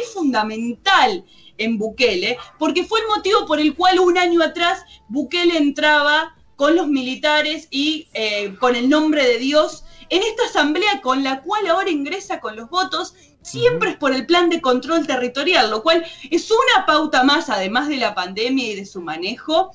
es, 0.00 0.12
fundamental 0.12 1.24
en 1.58 1.78
Bukele, 1.78 2.38
porque 2.58 2.84
fue 2.84 3.00
el 3.00 3.06
motivo 3.08 3.46
por 3.46 3.60
el 3.60 3.74
cual 3.74 3.98
un 3.98 4.18
año 4.18 4.42
atrás 4.42 4.84
Bukele 5.08 5.56
entraba 5.56 6.34
con 6.56 6.74
los 6.74 6.88
militares 6.88 7.68
y 7.70 8.08
eh, 8.14 8.54
con 8.58 8.76
el 8.76 8.88
nombre 8.88 9.26
de 9.26 9.38
Dios 9.38 9.84
en 10.08 10.22
esta 10.22 10.44
asamblea 10.44 11.00
con 11.02 11.22
la 11.24 11.42
cual 11.42 11.66
ahora 11.66 11.90
ingresa 11.90 12.40
con 12.40 12.56
los 12.56 12.70
votos, 12.70 13.14
siempre 13.42 13.90
es 13.90 13.96
por 13.96 14.12
el 14.12 14.26
plan 14.26 14.50
de 14.50 14.60
control 14.60 15.06
territorial, 15.06 15.70
lo 15.70 15.82
cual 15.82 16.04
es 16.30 16.50
una 16.50 16.86
pauta 16.86 17.24
más, 17.24 17.50
además 17.50 17.88
de 17.88 17.96
la 17.96 18.14
pandemia 18.14 18.72
y 18.72 18.76
de 18.76 18.86
su 18.86 19.00
manejo, 19.00 19.72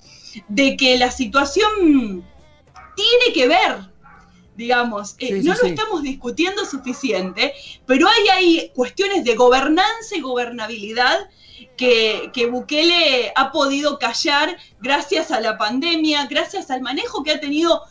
de 0.48 0.78
que 0.78 0.98
la 0.98 1.12
situación 1.12 2.26
tiene 2.96 3.34
que 3.34 3.48
ver 3.48 3.91
digamos, 4.56 5.16
eh, 5.20 5.42
no 5.44 5.54
lo 5.54 5.64
estamos 5.64 6.04
discutiendo 6.04 6.66
suficiente, 6.66 7.54
pero 7.86 8.08
hay 8.08 8.28
ahí 8.30 8.72
cuestiones 8.76 9.24
de 9.24 9.36
gobernanza 9.36 10.16
y 10.16 10.22
gobernabilidad 10.22 11.30
que, 11.78 12.50
Bukele 12.52 13.32
ha 13.36 13.52
podido 13.52 13.98
callar 13.98 14.58
gracias 14.82 15.32
a 15.32 15.40
la 15.40 15.58
pandemia, 15.58 16.28
gracias 16.28 16.70
al 16.70 16.82
manejo 16.82 17.24
que 17.24 17.32
ha 17.32 17.40
tenido 17.40 17.82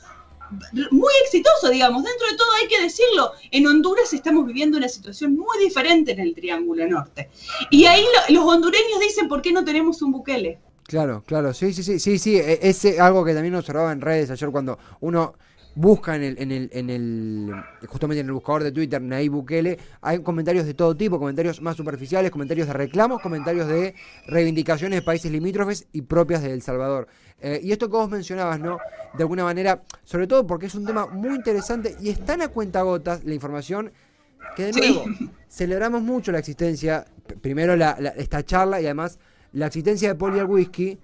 muy 0.91 1.13
exitoso, 1.25 1.71
digamos. 1.71 2.05
Dentro 2.05 2.27
de 2.29 2.37
todo 2.37 2.49
hay 2.61 2.69
que 2.69 2.83
decirlo, 2.83 3.33
en 3.51 3.67
Honduras 3.67 4.13
estamos 4.13 4.47
viviendo 4.47 4.79
una 4.79 4.89
situación 4.89 5.37
muy 5.37 5.59
diferente 5.59 6.13
en 6.13 6.21
el 6.21 6.35
Triángulo 6.35 6.87
Norte. 6.89 7.31
Y 7.71 7.87
ahí 7.87 8.05
los 8.29 8.45
hondureños 8.45 9.01
dicen, 9.01 9.29
¿por 9.29 9.43
qué 9.43 9.53
no 9.53 9.65
tenemos 9.65 10.03
un 10.03 10.13
Bukele? 10.13 10.59
Claro, 10.85 11.23
claro, 11.25 11.55
sí, 11.55 11.73
sí, 11.73 11.85
sí, 11.85 12.01
sí, 12.01 12.19
sí, 12.19 12.37
e, 12.37 12.59
es 12.63 12.85
algo 12.99 13.25
que 13.25 13.33
también 13.33 13.55
observaba 13.55 13.93
en 13.93 14.01
redes 14.01 14.29
ayer 14.31 14.51
cuando 14.51 14.77
uno 14.99 15.35
busca 15.75 16.17
en 16.17 16.23
el, 16.23 16.39
en 16.39 16.53
el, 16.53 16.71
en 16.73 16.91
el, 16.91 17.53
justamente 17.87 18.21
en 18.21 18.27
el 18.27 18.33
buscador 18.33 18.63
de 18.65 18.73
Twitter, 18.73 19.01
Nayib 19.01 19.33
Bukele, 19.33 19.79
hay 20.01 20.21
comentarios 20.21 20.67
de 20.67 20.75
todo 20.75 20.97
tipo, 20.97 21.19
comentarios 21.19 21.61
más 21.61 21.77
superficiales, 21.77 22.31
comentarios 22.31 22.67
de 22.67 22.73
reclamos, 22.73 23.21
comentarios 23.21 23.69
de 23.69 23.95
reivindicaciones 24.27 24.99
de 24.99 25.03
países 25.03 25.31
limítrofes 25.31 25.87
y 25.93 26.03
propias 26.03 26.43
de 26.43 26.53
El 26.53 26.63
Salvador. 26.63 27.09
Eh, 27.41 27.61
y 27.63 27.73
esto 27.73 27.89
que 27.89 27.97
vos 27.97 28.11
mencionabas, 28.11 28.61
¿no? 28.61 28.79
De 29.15 29.23
alguna 29.23 29.45
manera, 29.45 29.83
sobre 30.05 30.27
todo 30.27 30.47
porque 30.47 30.67
es 30.67 30.75
un 30.75 30.85
tema 30.85 31.07
muy 31.07 31.35
interesante 31.35 31.97
y 32.01 32.11
está 32.11 32.35
en 32.35 32.43
a 32.43 32.49
cuenta 32.49 32.83
gotas 32.83 33.25
la 33.25 33.35
información 33.35 33.93
que 34.57 34.65
de 34.65 34.73
nuevo 34.73 35.05
celebramos 35.49 36.03
mucho 36.03 36.33
la 36.33 36.39
existencia, 36.39 37.07
primero 37.41 37.77
la, 37.77 37.93
esta 38.17 38.45
charla 38.45 38.81
y 38.81 38.85
además 38.85 39.19
la 39.53 39.67
existencia 39.67 40.09
de 40.09 40.15
Poli 40.15 40.39
al 40.39 40.47
Whisky 40.47 40.99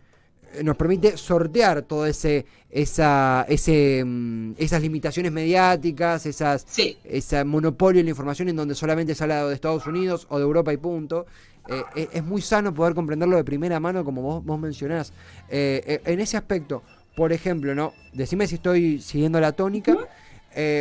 nos 0.62 0.76
permite 0.76 1.16
sortear 1.16 1.82
todo 1.82 2.06
ese 2.06 2.46
esa 2.70 3.46
ese 3.48 4.02
mm, 4.04 4.52
esas 4.58 4.82
limitaciones 4.82 5.32
mediáticas 5.32 6.26
esas 6.26 6.66
ese 7.04 7.44
monopolio 7.44 8.00
en 8.00 8.06
la 8.06 8.10
información 8.10 8.48
en 8.48 8.56
donde 8.56 8.74
solamente 8.74 9.14
se 9.14 9.24
habla 9.24 9.46
de 9.46 9.54
Estados 9.54 9.86
Unidos 9.86 10.26
o 10.30 10.38
de 10.38 10.44
Europa 10.44 10.72
y 10.72 10.76
punto. 10.76 11.26
Eh, 11.68 11.82
eh, 11.96 12.08
es 12.12 12.24
muy 12.24 12.42
sano 12.42 12.72
poder 12.72 12.94
comprenderlo 12.94 13.36
de 13.36 13.42
primera 13.42 13.80
mano 13.80 14.04
como 14.04 14.22
vos, 14.22 14.44
vos 14.44 14.58
mencionás. 14.58 15.12
Eh, 15.48 16.00
en 16.04 16.20
ese 16.20 16.36
aspecto 16.36 16.82
por 17.16 17.32
ejemplo 17.32 17.74
no 17.74 17.92
decime 18.12 18.46
si 18.46 18.56
estoy 18.56 19.00
siguiendo 19.00 19.40
la 19.40 19.52
tónica. 19.52 19.96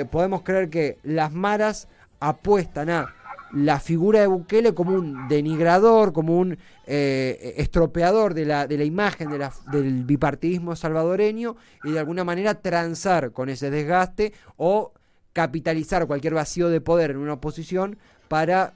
Podemos 0.09 0.43
creer 0.43 0.69
que 0.69 0.99
las 1.03 1.33
maras 1.33 1.89
apuestan 2.21 2.89
a 2.89 3.13
la 3.55 3.79
figura 3.79 4.19
de 4.19 4.27
Bukele 4.27 4.73
como 4.73 4.93
un 4.93 5.27
denigrador, 5.29 6.11
como 6.11 6.37
un 6.37 6.57
eh, 6.85 7.53
estropeador 7.57 8.33
de 8.33 8.45
la, 8.45 8.67
de 8.67 8.77
la 8.77 8.83
imagen 8.83 9.29
de 9.29 9.37
la, 9.37 9.53
del 9.71 10.03
bipartidismo 10.03 10.75
salvadoreño 10.75 11.55
y 11.83 11.91
de 11.91 11.99
alguna 11.99 12.25
manera 12.25 12.61
transar 12.61 13.31
con 13.31 13.47
ese 13.49 13.69
desgaste 13.69 14.33
o 14.57 14.91
capitalizar 15.31 16.05
cualquier 16.05 16.33
vacío 16.33 16.69
de 16.69 16.81
poder 16.81 17.11
en 17.11 17.17
una 17.17 17.33
oposición 17.33 17.97
para 18.27 18.73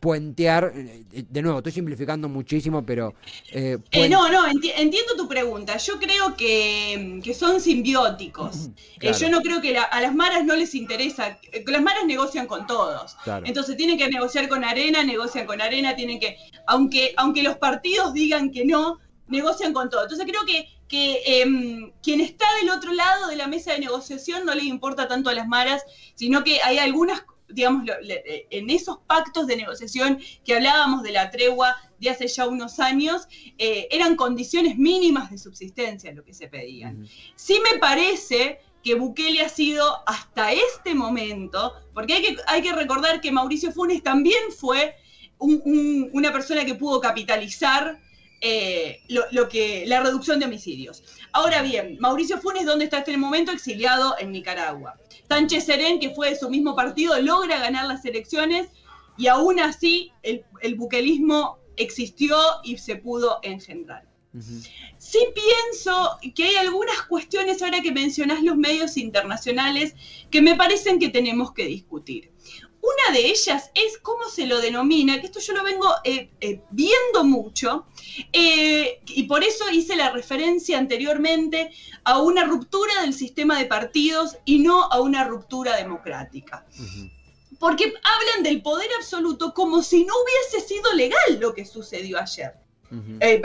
puentear, 0.00 0.72
eh, 0.74 1.24
de 1.28 1.42
nuevo, 1.42 1.58
estoy 1.58 1.72
simplificando 1.72 2.28
muchísimo, 2.28 2.84
pero... 2.84 3.14
Eh, 3.52 3.78
eh 3.90 4.08
no, 4.08 4.28
no, 4.28 4.46
entiendo 4.46 5.16
tu 5.16 5.28
pregunta. 5.28 5.76
Yo 5.76 5.98
creo 5.98 6.36
que, 6.36 7.20
son 7.36 7.60
simbióticos. 7.60 8.70
Eh, 9.00 9.12
yo 9.12 9.30
no 9.30 9.40
creo 9.40 9.60
que 9.60 9.76
a 9.76 10.00
las 10.00 10.14
maras 10.14 10.44
no 10.44 10.56
les 10.56 10.74
interesa, 10.74 11.38
las 11.66 11.82
maras 11.82 12.04
negocian 12.06 12.46
con 12.46 12.66
todos. 12.66 13.16
Entonces 13.44 13.76
tienen 13.76 13.98
que 13.98 14.08
negociar 14.08 14.48
con 14.48 14.64
arena, 14.64 15.02
negocian 15.02 15.46
con 15.46 15.60
arena, 15.60 15.94
tienen 15.96 16.20
que, 16.20 16.36
aunque, 16.66 17.14
aunque 17.16 17.42
los 17.42 17.56
partidos 17.56 18.12
digan 18.12 18.50
que 18.50 18.64
no, 18.64 18.98
negocian 19.28 19.72
con 19.72 19.90
todo. 19.90 20.02
Entonces 20.02 20.26
creo 20.26 20.44
que, 20.46 20.68
que 20.88 21.42
em, 21.42 21.92
quien 22.02 22.20
está 22.20 22.46
del 22.60 22.70
otro 22.70 22.92
lado 22.92 23.28
de 23.28 23.36
la 23.36 23.46
mesa 23.46 23.72
de 23.72 23.80
negociación 23.80 24.44
no 24.44 24.54
le 24.54 24.64
importa 24.64 25.06
tanto 25.06 25.30
a 25.30 25.34
las 25.34 25.46
maras, 25.46 25.82
sino 26.14 26.44
que 26.44 26.60
hay 26.62 26.78
algunas 26.78 27.22
digamos, 27.48 27.84
eh, 27.88 28.46
en 28.50 28.70
esos 28.70 28.98
pactos 29.06 29.46
de 29.46 29.56
negociación 29.56 30.18
que 30.44 30.54
hablábamos 30.54 31.02
de 31.02 31.12
la 31.12 31.30
tregua 31.30 31.76
de 32.00 32.10
hace 32.10 32.28
ya 32.28 32.46
unos 32.46 32.78
años, 32.78 33.26
eh, 33.58 33.88
eran 33.90 34.16
condiciones 34.16 34.76
mínimas 34.76 35.30
de 35.30 35.38
subsistencia 35.38 36.12
lo 36.12 36.24
que 36.24 36.34
se 36.34 36.48
pedían. 36.48 37.08
Sí 37.34 37.60
me 37.70 37.78
parece 37.78 38.60
que 38.82 38.94
Bukele 38.94 39.42
ha 39.42 39.48
sido 39.48 39.84
hasta 40.06 40.52
este 40.52 40.94
momento, 40.94 41.74
porque 41.92 42.14
hay 42.14 42.22
que, 42.22 42.36
hay 42.46 42.62
que 42.62 42.72
recordar 42.72 43.20
que 43.20 43.32
Mauricio 43.32 43.72
Funes 43.72 44.02
también 44.02 44.52
fue 44.56 44.94
una 45.40 46.32
persona 46.32 46.64
que 46.64 46.74
pudo 46.74 47.00
capitalizar 47.00 48.00
eh, 48.40 49.00
lo, 49.08 49.48
que, 49.48 49.84
la 49.86 50.00
reducción 50.00 50.38
de 50.38 50.46
homicidios. 50.46 51.02
Ahora 51.32 51.62
bien, 51.62 51.96
Mauricio 52.00 52.38
Funes, 52.38 52.66
¿dónde 52.66 52.84
está 52.84 52.98
en 52.98 53.02
este 53.02 53.16
momento? 53.16 53.52
Exiliado 53.52 54.16
en 54.18 54.32
Nicaragua. 54.32 54.96
Sánchez 55.28 55.66
Serén, 55.66 56.00
que 56.00 56.10
fue 56.10 56.30
de 56.30 56.36
su 56.36 56.48
mismo 56.48 56.74
partido, 56.74 57.20
logra 57.20 57.58
ganar 57.58 57.86
las 57.86 58.04
elecciones 58.04 58.68
y 59.16 59.26
aún 59.26 59.60
así 59.60 60.12
el, 60.22 60.44
el 60.62 60.74
buquelismo 60.74 61.58
existió 61.76 62.36
y 62.64 62.78
se 62.78 62.96
pudo 62.96 63.38
engendrar. 63.42 64.08
Sí 64.98 65.18
pienso 65.34 66.18
que 66.34 66.44
hay 66.44 66.56
algunas 66.56 67.02
cuestiones 67.02 67.62
ahora 67.62 67.80
que 67.80 67.92
mencionás 67.92 68.42
los 68.42 68.56
medios 68.56 68.96
internacionales 68.96 69.94
que 70.30 70.42
me 70.42 70.54
parecen 70.54 70.98
que 70.98 71.08
tenemos 71.08 71.52
que 71.52 71.64
discutir. 71.64 72.30
Una 72.80 73.12
de 73.12 73.26
ellas 73.26 73.70
es 73.74 73.98
cómo 73.98 74.28
se 74.28 74.46
lo 74.46 74.60
denomina, 74.60 75.20
que 75.20 75.26
esto 75.26 75.40
yo 75.40 75.52
lo 75.52 75.64
vengo 75.64 75.88
eh, 76.04 76.30
eh, 76.40 76.60
viendo 76.70 77.24
mucho, 77.24 77.86
eh, 78.32 79.00
y 79.06 79.24
por 79.24 79.42
eso 79.42 79.68
hice 79.70 79.96
la 79.96 80.10
referencia 80.10 80.78
anteriormente 80.78 81.72
a 82.04 82.20
una 82.20 82.44
ruptura 82.44 83.02
del 83.02 83.14
sistema 83.14 83.58
de 83.58 83.66
partidos 83.66 84.36
y 84.44 84.60
no 84.60 84.84
a 84.84 85.00
una 85.00 85.24
ruptura 85.24 85.76
democrática. 85.76 86.64
Porque 87.58 87.84
hablan 87.84 88.44
del 88.44 88.62
poder 88.62 88.88
absoluto 88.96 89.52
como 89.52 89.82
si 89.82 90.04
no 90.04 90.14
hubiese 90.22 90.66
sido 90.66 90.94
legal 90.94 91.40
lo 91.40 91.54
que 91.54 91.64
sucedió 91.64 92.20
ayer. 92.20 92.54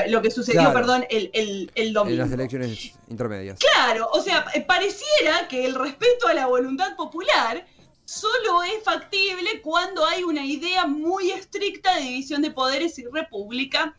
lo 0.10 0.22
que 0.22 0.30
sucedió, 0.30 0.72
perdón, 0.72 1.06
el, 1.10 1.72
el, 1.74 1.94
domingo. 1.94 2.22
En 2.22 2.30
las 2.30 2.32
elecciones 2.32 2.94
intermedias. 3.10 3.58
Claro, 3.60 4.10
o 4.14 4.22
sea, 4.22 4.46
pareciera 4.68 5.48
que 5.48 5.66
el 5.66 5.74
respeto 5.74 6.28
a 6.28 6.36
la 6.36 6.46
voluntad 6.46 6.96
popular 6.96 7.66
solo 8.06 8.64
es 8.64 8.84
factible 8.84 9.62
cuando 9.62 10.06
hay 10.06 10.24
una 10.24 10.46
idea 10.46 10.86
muy 10.86 11.32
estricta 11.32 11.96
de 11.96 12.02
división 12.02 12.42
de 12.42 12.52
poderes 12.52 12.98
y 13.00 13.06
república. 13.06 13.96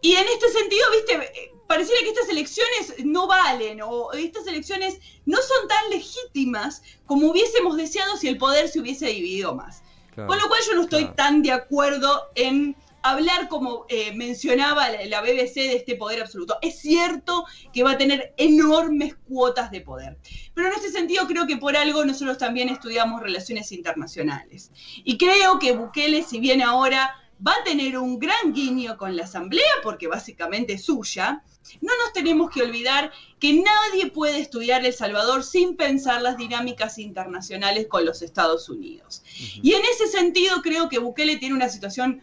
Y 0.00 0.14
en 0.14 0.26
este 0.28 0.50
sentido, 0.50 0.84
viste, 0.92 1.52
pareciera 1.66 2.00
que 2.02 2.10
estas 2.10 2.28
elecciones 2.28 2.94
no 3.04 3.26
valen 3.26 3.80
o 3.82 4.12
estas 4.12 4.46
elecciones 4.46 4.98
no 5.26 5.38
son 5.38 5.68
tan 5.68 5.90
legítimas 5.90 6.82
como 7.06 7.30
hubiésemos 7.30 7.76
deseado 7.76 8.16
si 8.16 8.28
el 8.28 8.38
poder 8.38 8.68
se 8.68 8.80
hubiese 8.80 9.06
dividido 9.06 9.54
más. 9.54 9.82
Con 10.14 10.36
lo 10.36 10.48
cual 10.48 10.60
yo 10.66 10.74
no 10.74 10.82
estoy 10.82 11.06
tan 11.14 11.42
de 11.42 11.52
acuerdo 11.52 12.28
en 12.34 12.74
hablar 13.02 13.48
como 13.48 13.86
eh, 13.88 14.12
mencionaba 14.14 14.88
la, 14.90 15.20
BBC 15.20 15.54
de 15.54 15.76
este 15.76 15.96
poder 15.96 16.20
absoluto. 16.20 16.58
Es 16.62 16.78
cierto 16.80 17.44
que 17.72 17.82
va 17.82 17.92
a 17.92 17.98
tener 17.98 18.34
enormes 18.36 19.14
cuotas 19.28 19.70
de 19.70 19.80
poder, 19.80 20.18
pero 20.54 20.68
en 20.68 20.74
este 20.74 20.90
sentido 20.90 21.26
creo 21.26 21.46
que 21.46 21.56
por 21.56 21.76
algo 21.76 22.04
nosotros 22.04 22.38
también 22.38 22.68
estudiamos 22.68 23.22
relaciones 23.22 23.72
internacionales. 23.72 24.70
Y 25.04 25.18
creo 25.18 25.58
que 25.58 25.72
Bukele, 25.72 26.22
si 26.22 26.40
bien 26.40 26.62
ahora 26.62 27.14
va 27.46 27.52
a 27.52 27.64
tener 27.64 27.96
un 27.98 28.18
gran 28.18 28.52
guiño 28.52 28.96
con 28.96 29.16
la 29.16 29.24
Asamblea, 29.24 29.70
porque 29.82 30.08
básicamente 30.08 30.74
es 30.74 30.84
suya, 30.84 31.42
no 31.80 31.92
nos 32.02 32.12
tenemos 32.12 32.50
que 32.50 32.62
olvidar 32.62 33.12
que 33.38 33.52
nadie 33.52 34.10
puede 34.10 34.40
estudiar 34.40 34.84
El 34.84 34.92
Salvador 34.92 35.44
sin 35.44 35.76
pensar 35.76 36.22
las 36.22 36.36
dinámicas 36.36 36.98
internacionales 36.98 37.86
con 37.88 38.04
los 38.04 38.22
Estados 38.22 38.68
Unidos. 38.68 39.22
Y 39.62 39.74
en 39.74 39.82
ese 39.82 40.08
sentido 40.08 40.62
creo 40.62 40.88
que 40.88 40.98
Bukele 40.98 41.36
tiene 41.36 41.54
una 41.54 41.68
situación 41.68 42.22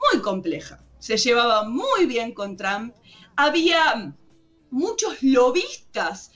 muy 0.00 0.22
compleja. 0.22 0.82
Se 0.98 1.16
llevaba 1.16 1.68
muy 1.68 2.06
bien 2.06 2.32
con 2.32 2.56
Trump. 2.56 2.94
Había 3.36 4.14
muchos 4.70 5.22
lobistas 5.22 6.32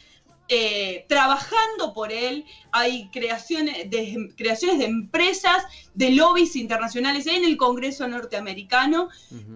eh, 0.53 1.05
trabajando 1.09 1.93
por 1.95 2.11
él. 2.11 2.45
Hay 2.73 3.09
creaciones 3.11 3.89
de, 3.89 4.35
creaciones 4.37 4.81
de 4.81 4.87
empresas, 4.87 5.65
de 5.95 6.11
lobbies 6.11 6.57
internacionales 6.57 7.29
en 7.29 7.45
el 7.45 7.57
Congreso 7.57 8.09
norteamericano, 8.09 9.11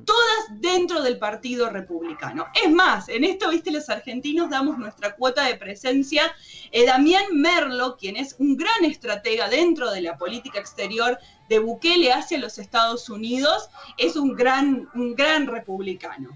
todas 0.04 0.60
dentro 0.60 1.02
del 1.02 1.18
Partido 1.18 1.68
Republicano. 1.68 2.46
Es 2.62 2.70
más, 2.70 3.08
en 3.08 3.24
esto, 3.24 3.50
viste, 3.50 3.72
los 3.72 3.88
argentinos 3.88 4.50
damos 4.50 4.78
nuestra 4.78 5.16
cuota 5.16 5.44
de 5.44 5.56
presencia. 5.56 6.32
Eh, 6.70 6.86
Damián 6.86 7.24
Merlo, 7.32 7.96
quien 7.96 8.16
es 8.16 8.36
un 8.38 8.56
gran 8.56 8.84
estratega 8.84 9.48
dentro 9.48 9.90
de 9.90 10.00
la 10.00 10.16
política 10.16 10.60
exterior 10.60 11.18
de 11.48 11.58
Bukele 11.58 12.12
hacia 12.12 12.38
los 12.38 12.58
Estados 12.60 13.08
Unidos, 13.08 13.68
es 13.98 14.14
un 14.14 14.36
gran, 14.36 14.88
un 14.94 15.16
gran 15.16 15.48
republicano. 15.48 16.30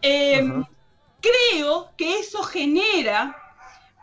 Em, 0.00 0.64
creo 1.20 1.90
que 1.98 2.18
eso 2.20 2.42
genera 2.42 3.36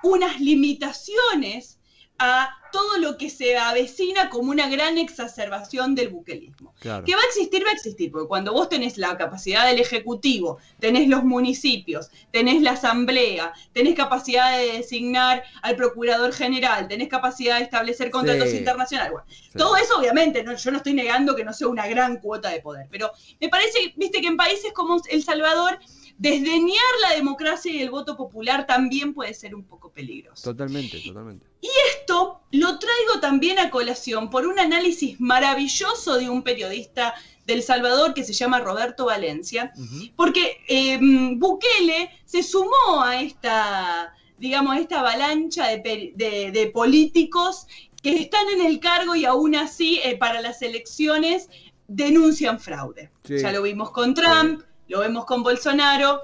unas 0.03 0.39
limitaciones 0.39 1.79
a 2.19 2.49
todo 2.71 2.97
lo 2.99 3.17
que 3.17 3.29
se 3.29 3.57
avecina 3.57 4.29
como 4.29 4.51
una 4.51 4.69
gran 4.69 4.97
exacerbación 4.97 5.95
del 5.95 6.09
buquelismo. 6.09 6.75
Que 6.79 6.89
va 6.89 6.97
a 6.97 7.25
existir, 7.29 7.65
va 7.65 7.69
a 7.69 7.73
existir, 7.73 8.11
porque 8.11 8.27
cuando 8.27 8.53
vos 8.53 8.69
tenés 8.69 8.97
la 8.97 9.17
capacidad 9.17 9.65
del 9.65 9.79
Ejecutivo, 9.79 10.59
tenés 10.79 11.07
los 11.07 11.23
municipios, 11.23 12.11
tenés 12.31 12.61
la 12.61 12.71
Asamblea, 12.71 13.53
tenés 13.73 13.95
capacidad 13.95 14.57
de 14.57 14.73
designar 14.73 15.43
al 15.61 15.75
Procurador 15.77 16.33
General, 16.33 16.87
tenés 16.87 17.07
capacidad 17.07 17.57
de 17.57 17.63
establecer 17.63 18.11
contratos 18.11 18.53
internacionales. 18.53 19.19
Todo 19.57 19.77
eso, 19.77 19.97
obviamente, 19.97 20.43
no, 20.43 20.55
yo 20.55 20.71
no 20.71 20.77
estoy 20.77 20.93
negando 20.93 21.35
que 21.35 21.45
no 21.45 21.53
sea 21.53 21.69
una 21.69 21.87
gran 21.87 22.17
cuota 22.17 22.49
de 22.49 22.61
poder, 22.61 22.87
pero 22.91 23.11
me 23.39 23.49
parece, 23.49 23.93
viste, 23.95 24.21
que 24.21 24.27
en 24.27 24.37
países 24.37 24.73
como 24.73 25.01
El 25.09 25.23
Salvador 25.23 25.79
desdeñar 26.19 26.93
la 27.01 27.15
democracia 27.15 27.71
y 27.71 27.81
el 27.81 27.89
voto 27.89 28.15
popular 28.17 28.67
también 28.67 29.13
puede 29.13 29.33
ser 29.33 29.55
un 29.55 29.63
poco 29.63 29.89
peligroso. 29.89 30.51
Totalmente, 30.51 30.99
totalmente. 30.99 31.45
Y 31.61 31.69
esto 31.95 32.41
lo 32.51 32.77
traigo 32.77 33.21
también 33.21 33.57
a 33.57 33.71
colación 33.71 34.29
por 34.29 34.45
un 34.45 34.59
análisis 34.59 35.19
maravilloso 35.19 36.17
de 36.17 36.29
un 36.29 36.43
periodista 36.43 37.15
del 37.45 37.63
Salvador 37.63 38.13
que 38.13 38.25
se 38.25 38.33
llama 38.33 38.59
Roberto 38.59 39.05
Valencia, 39.05 39.71
porque 40.17 40.57
em, 40.67 41.39
Bukele 41.39 42.11
se 42.25 42.43
sumó 42.43 43.01
a 43.01 43.21
esta, 43.21 44.13
digamos, 44.37 44.77
esta 44.77 44.99
avalancha 44.99 45.67
de, 45.67 46.71
políticos 46.73 47.65
que 48.03 48.11
están 48.11 48.47
en 48.49 48.65
el 48.65 48.79
cargo 48.81 49.15
y 49.15 49.25
aún 49.25 49.55
así 49.55 49.99
eh, 50.03 50.17
para 50.17 50.41
las 50.41 50.61
elecciones 50.61 51.49
denuncian 51.87 52.59
fraude. 52.59 53.09
Ya 53.23 53.51
lo 53.51 53.63
vimos 53.63 53.91
con 53.91 54.13
Trump, 54.13 54.63
lo 54.89 54.99
vemos 54.99 55.25
con 55.25 55.43
Bolsonaro, 55.43 56.21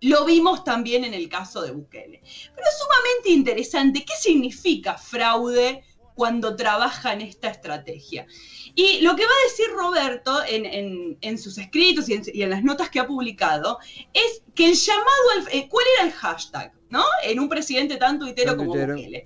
lo 0.00 0.24
vimos 0.26 0.64
también 0.64 1.04
en 1.04 1.14
el 1.14 1.28
caso 1.30 1.62
de 1.62 1.70
Bukele. 1.70 2.20
Pero 2.54 2.66
es 2.68 2.78
sumamente 2.78 3.30
interesante 3.30 4.04
qué 4.04 4.12
significa 4.20 4.98
fraude 4.98 5.82
cuando 6.14 6.56
trabaja 6.56 7.12
en 7.12 7.22
esta 7.22 7.48
estrategia. 7.48 8.26
Y 8.74 9.00
lo 9.00 9.16
que 9.16 9.24
va 9.24 9.32
a 9.32 9.48
decir 9.48 9.66
Roberto 9.74 10.42
en, 10.46 11.38
sus 11.38 11.56
escritos 11.56 12.08
y 12.08 12.42
en, 12.42 12.50
las 12.50 12.62
notas 12.62 12.90
que 12.90 13.00
ha 13.00 13.06
publicado 13.06 13.78
es 14.12 14.42
que 14.54 14.66
el 14.66 14.74
llamado 14.74 15.30
al... 15.36 15.48
Eh, 15.52 15.68
¿Cuál 15.68 15.86
era 15.94 16.06
el 16.06 16.12
hashtag? 16.12 16.72
¿No? 16.90 17.04
En 17.22 17.40
un 17.40 17.48
presidente 17.48 17.96
tan 17.96 18.18
tuitero 18.18 18.56
como 18.56 18.74
Bukele. 18.74 19.24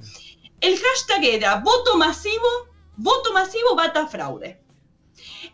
El 0.61 0.79
hashtag 0.79 1.25
era 1.25 1.57
voto 1.57 1.97
masivo, 1.97 2.69
voto 2.97 3.33
masivo 3.33 3.75
bata 3.75 4.07
fraude. 4.07 4.61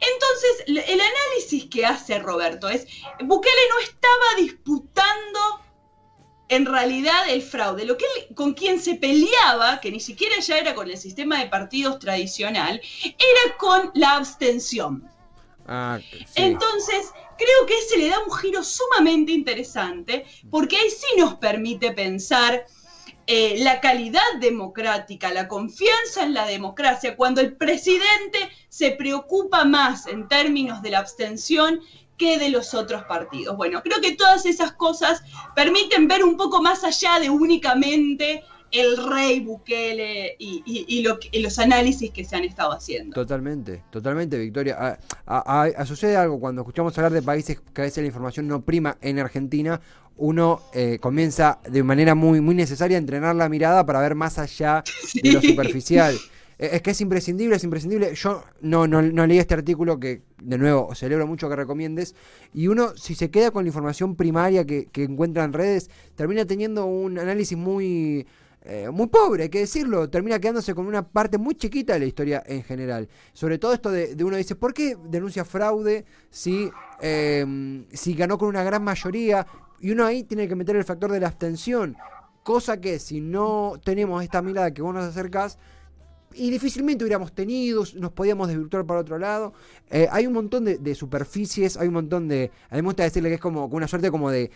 Entonces, 0.01 0.65
el 0.67 1.01
análisis 1.01 1.67
que 1.67 1.87
hace 1.87 2.19
Roberto 2.19 2.69
es, 2.69 2.87
Bukele 3.21 3.69
no 3.71 3.79
estaba 3.81 4.35
disputando 4.39 5.61
en 6.49 6.67
realidad 6.67 7.29
el 7.29 7.43
fraude. 7.43 7.85
Lo 7.85 7.97
que 7.97 8.05
con 8.35 8.55
quien 8.55 8.81
se 8.81 8.95
peleaba, 8.97 9.81
que 9.81 9.91
ni 9.91 10.01
siquiera 10.01 10.39
ya 10.41 10.59
era 10.59 10.75
con 10.75 10.91
el 10.91 10.99
sistema 10.99 11.39
de 11.39 11.47
partidos 11.47 11.99
tradicional, 11.99 12.81
era 13.05 13.57
con 13.59 13.91
la 13.95 14.17
abstención. 14.17 15.09
Ah, 15.67 15.99
Entonces, 16.35 17.11
creo 17.39 17.67
que 17.67 17.79
ese 17.79 17.97
le 17.99 18.11
da 18.11 18.19
un 18.21 18.33
giro 18.33 18.63
sumamente 18.63 19.33
interesante, 19.33 20.27
porque 20.51 20.77
ahí 20.77 20.91
sí 20.91 21.07
nos 21.17 21.35
permite 21.37 21.93
pensar 21.93 22.67
eh, 23.27 23.57
la 23.59 23.81
calidad 23.81 24.21
democrática, 24.41 25.33
la 25.33 25.49
confianza 25.49 26.23
en 26.23 26.35
la 26.35 26.47
democracia, 26.47 27.17
cuando 27.17 27.41
el 27.41 27.57
presidente 27.57 28.51
se 28.69 28.91
preocupa 28.91 29.65
más 29.65 30.07
en 30.07 30.29
términos 30.29 30.83
de 30.83 30.91
la 30.91 30.99
abstención 30.99 31.81
que 32.19 32.39
de 32.39 32.51
los 32.51 32.75
otros 32.75 33.05
partidos. 33.05 33.57
Bueno, 33.57 33.83
creo 33.83 34.01
que 34.01 34.15
todas 34.15 34.47
esas 34.47 34.73
cosas 34.73 35.23
permiten 35.55 36.07
ver 36.07 36.23
un 36.23 36.37
poco 36.37 36.63
más 36.63 36.85
allá 36.85 37.19
de 37.19 37.31
únicamente 37.31 38.45
el 38.75 38.97
rey 39.09 39.41
Bukele 39.41 40.37
y, 40.39 41.03
los 41.41 41.59
análisis 41.59 42.11
que 42.11 42.25
se 42.25 42.37
han 42.37 42.45
estado 42.45 42.73
haciendo. 42.73 43.15
Totalmente, 43.15 43.83
totalmente, 43.91 44.39
Victoria. 44.39 44.99
sucede 45.87 46.17
algo 46.17 46.41
cuando 46.41 46.63
escuchamos 46.63 46.97
hablar 46.99 47.13
de 47.13 47.23
países 47.23 47.61
que 47.73 47.83
a 47.83 47.85
veces 47.85 48.03
la 48.03 48.09
información 48.09 48.49
no 48.49 48.63
prima 48.63 48.99
en 49.01 49.19
Argentina, 49.19 49.81
uno 50.17 50.63
eh, 50.73 50.99
comienza 51.01 51.61
de 51.69 51.83
manera 51.83 52.15
muy, 52.15 52.41
muy 52.41 52.55
necesaria 52.55 52.97
a 52.97 53.01
entrenar 53.01 53.35
la 53.37 53.49
mirada 53.49 53.87
para 53.87 54.01
ver 54.01 54.15
más 54.15 54.39
allá 54.39 54.83
de 55.23 55.33
lo 55.33 55.41
superficial. 55.41 56.15
Eh, 56.59 56.71
es 56.73 56.83
que 56.83 56.91
es 56.91 57.01
imprescindible, 57.01 57.57
es 57.57 57.65
imprescindible. 57.65 58.15
Yo 58.15 58.45
no, 58.61 58.87
no, 58.87 59.03
no, 59.03 59.27
leí 59.27 59.39
este 59.39 59.55
artículo 59.55 59.99
que, 59.99 60.23
de 60.41 60.59
nuevo, 60.59 60.95
celebro 60.95 61.27
mucho 61.27 61.49
que 61.49 61.57
recomiendes. 61.57 62.15
Y 62.53 62.69
uno, 62.69 62.97
si 62.97 63.15
se 63.15 63.31
queda 63.31 63.51
con 63.51 63.65
la 63.65 63.69
información 63.69 64.15
primaria 64.15 64.65
que, 64.65 64.87
que 64.87 65.05
encuentra 65.05 65.45
en 65.45 65.53
redes, 65.53 65.91
termina 66.15 66.45
teniendo 66.45 66.87
un 66.87 67.19
análisis 67.19 67.59
muy, 67.59 68.27
eh, 68.67 68.89
muy 68.91 69.09
pobre, 69.09 69.45
hay 69.45 69.49
que 69.51 69.59
decirlo. 69.61 70.09
Termina 70.09 70.39
quedándose 70.39 70.75
con 70.75 70.87
una 70.87 71.07
parte 71.07 71.37
muy 71.37 71.55
chiquita 71.55 71.93
de 71.93 71.99
la 71.99 72.07
historia 72.07 72.43
en 72.47 72.63
general. 72.63 73.09
Sobre 73.35 73.59
todo 73.59 73.75
esto 73.75 73.91
de, 73.91 74.17
uno 74.25 74.37
dice, 74.37 74.57
¿por 74.57 74.73
qué 74.73 74.97
denuncia 75.05 75.45
fraude 75.45 76.07
si, 76.31 76.71
em, 77.01 77.85
si 77.93 78.15
ganó 78.15 78.39
con 78.39 78.49
una 78.49 78.65
gran 78.65 78.83
mayoría? 78.83 79.47
Y 79.81 79.91
uno 79.91 80.07
ahí 80.07 80.25
tiene 80.25 80.49
que 80.49 80.57
meter 80.57 80.77
el 80.77 80.85
factor 80.85 81.13
de 81.13 81.21
la 81.21 81.29
abstención. 81.29 81.97
Cosa 82.43 82.81
que 82.81 82.99
si 82.99 83.21
no 83.21 83.75
tenemos 83.85 84.23
esta 84.23 84.41
mirada 84.41 84.73
que 84.73 84.81
vos 84.81 84.95
nos 84.95 85.05
acercás, 85.05 85.59
y 86.35 86.51
difícilmente 86.51 87.05
hubiéramos 87.05 87.33
tenido, 87.33 87.85
nos 87.97 88.13
podíamos 88.13 88.49
desvirtuar 88.49 88.85
para 88.85 89.01
otro 89.01 89.19
lado. 89.19 89.53
Eh, 89.91 90.09
hay 90.11 90.27
un 90.27 90.33
montón 90.33 90.65
de, 90.65 90.95
superficies, 90.95 91.77
hay 91.77 91.89
un 91.89 91.95
montón 91.95 92.29
de... 92.29 92.51
A 92.71 92.77
mí 92.77 92.83
me 92.83 92.89
gusta 92.89 93.05
decirle 93.05 93.29
que 93.29 93.37
es 93.37 93.41
como 93.41 93.67
una 93.67 93.89
suerte 93.89 94.11
como 94.11 94.31
de 94.31 94.51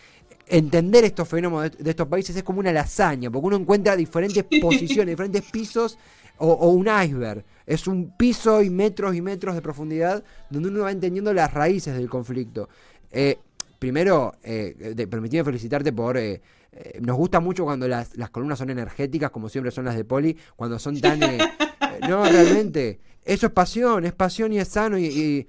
entender 0.47 1.05
estos 1.05 1.27
fenómenos 1.27 1.77
de, 1.77 1.89
estos 1.89 2.07
países, 2.07 2.35
es 2.35 2.43
como 2.43 2.59
una 2.59 2.71
lasaña, 2.71 3.29
porque 3.29 3.47
uno 3.47 3.57
encuentra 3.57 3.95
diferentes 3.95 4.43
posiciones, 4.61 5.13
diferentes 5.13 5.43
pisos 5.43 5.97
o, 6.37 6.69
un 6.69 6.87
iceberg. 6.87 7.43
Es 7.65 7.87
un 7.87 8.15
piso 8.15 8.61
y 8.61 8.69
metros 8.69 9.15
y 9.15 9.21
metros 9.21 9.55
de 9.55 9.61
profundidad 9.61 10.23
donde 10.49 10.69
uno 10.69 10.83
va 10.83 10.91
entendiendo 10.91 11.33
las 11.33 11.53
raíces 11.53 11.93
del 11.95 12.09
conflicto. 12.09 12.69
Eh, 13.11 13.37
primero, 13.79 14.35
eh, 14.43 14.95
permíteme 15.09 15.43
felicitarte 15.43 15.91
por... 15.93 16.17
Eh, 16.17 16.41
eh, 16.71 16.99
nos 17.01 17.17
gusta 17.17 17.39
mucho 17.39 17.63
cuando 17.63 17.87
las, 17.87 18.15
las, 18.15 18.29
columnas 18.29 18.59
son 18.59 18.69
energéticas, 18.69 19.31
como 19.31 19.49
siempre 19.49 19.71
son 19.71 19.85
las 19.85 19.95
de 19.95 20.05
Poli, 20.05 20.37
cuando 20.55 20.77
son 20.77 20.99
tan... 21.01 21.19
no, 22.07 22.23
realmente, 22.23 22.99
eso 23.25 23.47
es 23.47 23.53
pasión, 23.53 24.05
es 24.05 24.13
pasión 24.13 24.53
y 24.53 24.59
es 24.59 24.67
sano 24.67 24.97
y, 24.97 25.47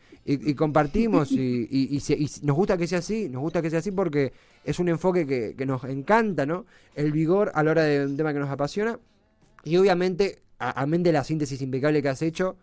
compartimos 0.57 1.33
y, 1.33 2.01
nos 2.43 2.57
gusta 2.57 2.77
que 2.77 2.87
sea 2.87 2.99
así, 2.99 3.29
nos 3.29 3.43
gusta 3.43 3.63
que 3.63 3.71
sea 3.71 3.81
así 3.81 3.91
porque 3.91 4.33
es 4.65 4.79
un 4.79 4.89
enfoque 4.89 5.27
que, 5.27 5.55
que, 5.57 5.67
nos 5.67 5.85
encanta, 5.85 6.47
¿no? 6.47 6.67
El 6.95 7.13
vigor 7.13 7.51
a 7.55 7.63
la 7.63 7.71
hora 7.71 7.85
de 7.85 8.05
un 8.05 8.17
tema 8.17 8.33
que 8.33 8.39
nos 8.39 8.51
apasiona 8.51 8.99
y 9.65 9.77
obviamente, 9.77 10.43
amén 10.59 11.03
de 11.03 11.13
la 11.13 11.25
síntesis 11.25 11.61
impecable 11.63 12.03
que 12.03 12.09
has 12.09 12.23
hecho, 12.23 12.57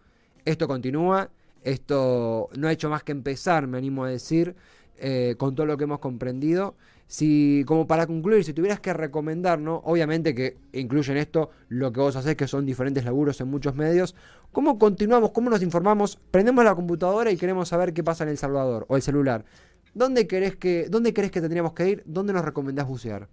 esto 0.45 0.67
continúa, 0.67 1.30
esto 1.63 2.50
no 2.58 2.67
ha 2.67 2.71
hecho 2.71 2.89
más 2.89 3.04
que 3.04 3.12
empezar, 3.12 3.67
me 3.67 3.78
animo 3.78 4.06
a 4.06 4.10
decir, 4.10 4.56
eh, 5.00 5.36
con 5.38 5.54
todo 5.54 5.65
lo 5.65 5.78
que 5.78 5.84
hemos 5.84 6.00
comprendido. 6.00 6.76
Si, 7.08 7.63
como 7.65 7.88
para 7.88 8.06
concluir, 8.06 8.43
si 8.43 8.54
tuvieras 8.54 8.82
que 8.82 8.93
recomendar, 8.93 9.60
¿no? 9.60 9.82
Obviamente 9.86 10.36
que 10.36 10.58
incluye 10.74 11.12
en 11.12 11.17
esto 11.17 11.50
lo 11.70 11.91
que 11.93 12.02
vos 12.02 12.15
hacés, 12.15 12.36
que 12.36 12.48
son 12.48 12.65
diferentes 12.65 13.06
laburos 13.06 13.39
en 13.39 13.48
muchos 13.48 13.76
medios. 13.76 14.13
¿Cómo 14.52 14.78
continuamos? 14.78 15.32
¿Cómo 15.32 15.50
nos 15.50 15.63
informamos? 15.63 16.20
Prendemos 16.32 16.65
la 16.65 16.76
computadora 16.76 17.32
y 17.32 17.38
queremos 17.38 17.70
saber 17.70 17.93
qué 17.93 18.04
pasa 18.04 18.24
en 18.26 18.32
El 18.32 18.38
Salvador 18.38 18.86
o 18.89 18.98
el 18.98 19.02
celular. 19.02 19.46
¿Dónde 19.93 20.28
querés 20.28 20.56
que, 20.58 20.88
dónde 20.89 21.13
crees 21.13 21.32
que 21.32 21.41
tendríamos 21.41 21.74
que 21.74 21.89
ir? 21.89 22.04
¿Dónde 22.06 22.34
nos 22.34 22.43
recomendás 22.43 22.88
bucear? 22.88 23.30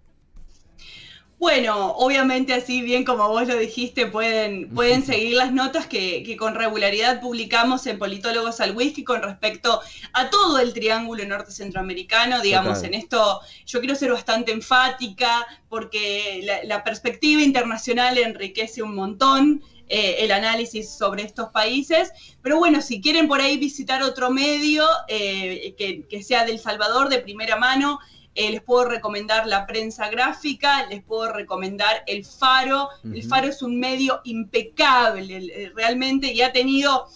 Bueno, 1.37 1.91
obviamente 1.97 2.53
así 2.53 2.81
bien 2.81 3.03
como 3.03 3.27
vos 3.27 3.45
lo 3.45 3.57
dijiste, 3.57 4.05
pueden, 4.05 4.69
pueden 4.69 5.05
seguir 5.05 5.35
las 5.35 5.51
notas 5.51 5.85
que, 5.85 6.35
con 6.39 6.55
regularidad 6.55 7.19
publicamos 7.19 7.85
en 7.87 7.99
Politólogos 7.99 8.61
al 8.61 8.75
Whisky 8.75 9.03
con 9.03 9.21
respecto 9.21 9.81
a 10.13 10.29
todo 10.29 10.59
el 10.59 10.73
triángulo 10.73 11.25
norte 11.25 11.51
centroamericano. 11.51 12.41
Digamos, 12.41 12.83
en 12.83 12.93
esto 12.93 13.41
yo 13.65 13.79
quiero 13.79 13.95
ser 13.95 14.11
bastante 14.11 14.53
enfática 14.53 15.45
porque 15.67 16.61
la, 16.63 16.83
perspectiva 16.85 17.41
internacional 17.41 18.17
enriquece 18.17 18.81
un 18.81 18.95
montón. 18.95 19.63
Eh, 19.87 20.23
el 20.25 20.31
análisis 20.31 20.89
sobre 20.89 21.21
estos 21.21 21.49
países. 21.49 22.11
Pero 22.41 22.57
bueno, 22.57 22.81
si 22.81 23.01
quieren 23.01 23.27
por 23.27 23.39
ahí 23.39 23.57
visitar 23.57 24.01
otro 24.01 24.31
medio 24.31 24.83
eh, 25.07 25.75
que, 25.77 26.07
que, 26.07 26.23
sea 26.23 26.43
del 26.43 26.57
Salvador 26.57 27.07
de 27.07 27.19
primera 27.19 27.55
mano, 27.55 27.99
eh, 28.35 28.51
les 28.51 28.61
puedo 28.61 28.85
recomendar 28.85 29.47
la 29.47 29.65
prensa 29.65 30.09
gráfica, 30.09 30.85
les 30.87 31.01
puedo 31.01 31.31
recomendar 31.31 32.03
el 32.05 32.25
Faro. 32.25 32.89
El 33.03 33.23
Faro 33.23 33.47
es 33.47 33.61
un 33.61 33.79
medio 33.79 34.21
impecable 34.25 35.37
eh, 35.37 35.71
realmente 35.73 36.33
y 36.33 36.41
ha 36.41 36.51
tenido 36.51 37.07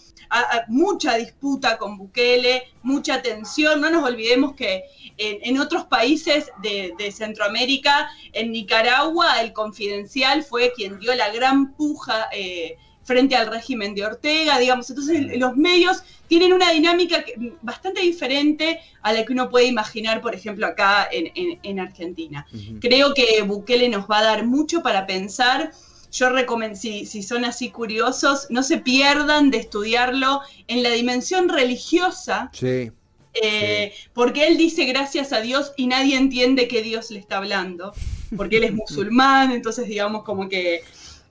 mucha 0.68 1.16
disputa 1.16 1.76
con 1.76 1.98
Bukele, 1.98 2.68
mucha 2.82 3.20
tensión. 3.20 3.80
No 3.80 3.90
nos 3.90 4.04
olvidemos 4.04 4.54
que 4.54 4.84
en, 5.18 5.58
otros 5.58 5.84
países 5.84 6.50
de, 6.62 7.12
Centroamérica, 7.12 8.08
en 8.32 8.52
Nicaragua, 8.52 9.40
el 9.40 9.52
confidencial 9.52 10.42
fue 10.42 10.72
quien 10.72 10.98
dio 10.98 11.14
la 11.14 11.30
gran 11.30 11.74
puja. 11.74 12.28
Eh, 12.32 12.78
frente 13.02 13.34
al 13.36 13.48
régimen 13.48 13.94
de 13.94 14.04
Ortega, 14.04 14.58
digamos. 14.58 14.88
Entonces 14.90 15.38
los 15.38 15.56
medios 15.56 16.02
tienen 16.28 16.52
una 16.52 16.70
dinámica 16.70 17.24
bastante 17.62 18.02
diferente 18.02 18.80
a 19.02 19.12
la 19.12 19.24
que 19.24 19.32
uno 19.32 19.50
puede 19.50 19.66
imaginar, 19.66 20.20
por 20.20 20.34
ejemplo, 20.34 20.66
acá 20.66 21.08
en, 21.10 21.80
Argentina. 21.80 22.46
Creo 22.80 23.14
que 23.14 23.42
Bukele 23.42 23.88
nos 23.88 24.06
va 24.06 24.18
a 24.18 24.24
dar 24.24 24.46
mucho 24.46 24.82
para 24.82 25.06
pensar. 25.06 25.72
Yo 26.12 26.28
recomiendo, 26.30 26.76
si, 26.76 27.04
son 27.22 27.44
así 27.44 27.70
curiosos, 27.70 28.46
no 28.50 28.62
se 28.62 28.78
pierdan 28.78 29.50
de 29.50 29.58
estudiarlo 29.58 30.40
en 30.68 30.82
la 30.82 30.90
dimensión 30.90 31.48
religiosa. 31.48 32.50
Sí. 32.52 32.92
Eh, 33.32 33.92
porque 34.12 34.48
él 34.48 34.56
dice 34.56 34.84
gracias 34.86 35.32
a 35.32 35.40
Dios 35.40 35.72
y 35.76 35.86
nadie 35.86 36.16
entiende 36.16 36.66
que 36.66 36.82
Dios 36.82 37.12
le 37.12 37.20
está 37.20 37.36
hablando, 37.36 37.92
porque 38.36 38.56
él 38.56 38.64
es 38.64 38.72
musulmán, 38.74 39.52
entonces 39.52 39.86
digamos 39.86 40.24
como 40.24 40.48
que 40.48 40.82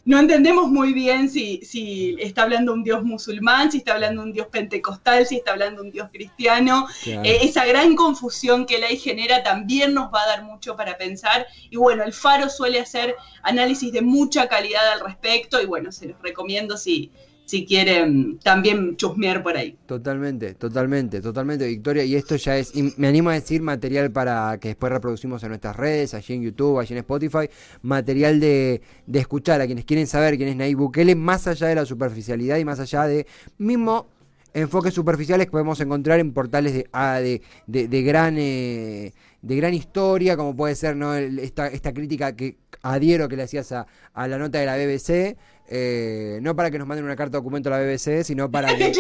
no 0.10 0.18
entendemos 0.18 0.72
muy 0.72 0.92
bien 0.92 1.30
si, 1.30 1.62
si, 1.64 2.16
está 2.18 2.42
hablando 2.42 2.74
un 2.74 2.84
Dios 2.84 3.04
musulmán, 3.04 3.72
si 3.72 3.78
está 3.78 3.94
hablando 3.94 4.24
un 4.24 4.34
Dios 4.34 4.48
pentecostal, 4.48 5.28
si 5.28 5.36
está 5.36 5.52
hablando 5.52 5.84
un 5.84 5.92
Dios 5.92 6.10
cristiano. 6.12 6.88
Eh, 7.06 7.42
esa 7.44 7.64
gran 7.68 7.96
confusión 7.96 8.66
que 8.66 8.80
la 8.80 8.88
genera 8.88 9.44
también 9.44 9.94
nos 9.94 10.12
va 10.12 10.24
a 10.24 10.26
dar 10.26 10.44
mucho 10.46 10.76
para 10.76 10.98
pensar. 10.98 11.46
Y 11.70 11.78
bueno, 11.78 12.04
el 12.04 12.12
Faro 12.12 12.50
suele 12.50 12.80
hacer 12.80 13.16
análisis 13.44 13.94
de 13.94 14.02
mucha 14.02 14.48
calidad 14.48 14.94
al 14.94 15.02
respecto 15.02 15.62
y 15.62 15.68
bueno, 15.68 15.92
se 15.92 16.08
los 16.08 16.20
recomiendo 16.24 16.76
si, 16.76 17.12
si 17.50 17.66
quieren 17.66 18.38
también 18.44 18.96
chusmear 18.96 19.42
por 19.42 19.58
ahí. 19.58 19.76
Totalmente, 19.88 20.54
totalmente, 20.54 21.20
totalmente, 21.20 21.66
Victoria. 21.66 22.04
Y 22.04 22.14
esto 22.14 22.36
ya 22.36 22.56
es, 22.60 22.76
y 22.76 22.94
me 22.98 23.08
animo 23.08 23.32
a 23.32 23.34
decir, 23.34 23.64
material 23.64 24.12
para 24.12 24.60
que 24.60 24.68
después 24.68 24.94
reproducimos 24.94 25.42
en 25.42 25.50
nuestras 25.50 25.76
redes, 25.76 26.14
allí 26.14 26.36
en 26.36 26.44
YouTube, 26.44 26.78
allí 26.78 26.94
en 26.94 27.00
Spotify, 27.00 27.50
material 27.82 28.40
de, 28.40 28.84
de 29.08 29.20
escuchar 29.20 29.62
a 29.62 29.66
quienes 29.66 29.86
quieren 29.86 30.06
saber 30.06 30.38
quién 30.38 30.50
es 30.50 30.58
Nayib 30.58 30.78
Bukele, 30.78 31.16
más 31.16 31.48
allá 31.48 31.66
de 31.66 31.74
la 31.74 31.86
superficialidad 31.88 32.58
y 32.60 32.66
más 32.66 32.80
allá 32.80 33.08
de 33.08 33.26
mismo 33.58 34.06
enfoques 34.54 34.94
superficiales 34.94 35.48
que 35.48 35.52
podemos 35.52 35.80
encontrar 35.80 36.20
en 36.20 36.34
portales 36.34 36.74
de, 36.74 36.88
ah, 36.94 37.20
de, 37.20 37.42
de, 37.66 38.02
gran... 38.04 38.36
Eh, 38.38 39.12
de 39.42 39.56
gran 39.56 39.74
historia, 39.74 40.36
como 40.36 40.56
puede 40.56 40.76
ser 40.76 40.96
¿no? 40.96 41.16
esta, 41.16 41.68
esta 41.68 41.94
crítica 41.94 42.36
que 42.36 42.58
adhiero 42.82 43.28
que 43.28 43.36
le 43.36 43.44
hacías 43.44 43.72
a, 43.72 43.88
a 44.14 44.28
la 44.28 44.38
nota 44.38 44.60
de 44.60 44.66
la 44.66 44.76
BBC, 44.76 45.38
eh, 45.68 46.40
no 46.42 46.56
para 46.56 46.72
que 46.72 46.80
nos 46.80 46.88
manden 46.88 47.06
una 47.06 47.16
carta 47.16 47.38
documento 47.38 47.74
a 47.74 47.78
la 47.78 47.86
BBC, 47.86 48.24
sino 48.24 48.50
para 48.50 48.70
que, 48.78 48.92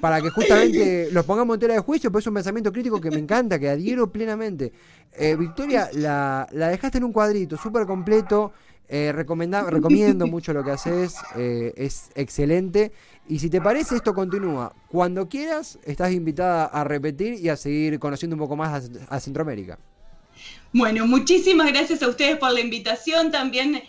para 0.00 0.20
que 0.20 0.30
justamente 0.30 1.08
los 1.12 1.24
pongamos 1.24 1.54
en 1.54 1.60
tela 1.60 1.74
de 1.74 1.80
juicio, 1.80 2.10
pues 2.10 2.22
es 2.22 2.28
un 2.28 2.34
pensamiento 2.34 2.72
crítico 2.72 3.00
que 3.00 3.10
me 3.10 3.18
encanta, 3.18 3.58
que 3.58 3.68
adhiero 3.68 4.10
plenamente. 4.10 4.72
Eh, 5.12 5.36
Victoria, 5.36 5.88
la, 5.94 6.48
la, 6.52 6.68
dejaste 6.68 6.98
en 6.98 7.04
un 7.04 7.12
cuadrito, 7.12 7.56
súper 7.56 7.86
completo, 7.86 8.52
eh, 8.88 9.12
recomiendo 9.12 10.26
mucho 10.26 10.52
lo 10.52 10.62
que 10.62 10.70
haces, 10.70 11.16
eh, 11.36 11.72
es 11.76 12.10
excelente. 12.14 12.92
Y 13.28 13.38
si 13.38 13.50
te 13.50 13.60
parece, 13.60 13.96
esto 13.96 14.14
continúa. 14.14 14.72
Cuando 14.88 15.28
quieras, 15.28 15.78
estás 15.84 16.12
invitada 16.12 16.66
a 16.66 16.84
repetir 16.84 17.34
y 17.34 17.48
a 17.48 17.56
seguir 17.56 17.98
conociendo 17.98 18.36
un 18.36 18.40
poco 18.40 18.56
más 18.56 18.88
a 19.08 19.20
Centroamérica. 19.20 19.78
Bueno, 20.72 21.06
muchísimas 21.06 21.68
gracias 21.68 22.02
a 22.02 22.08
ustedes 22.08 22.36
por 22.36 22.52
la 22.52 22.60
invitación. 22.60 23.30
También 23.30 23.82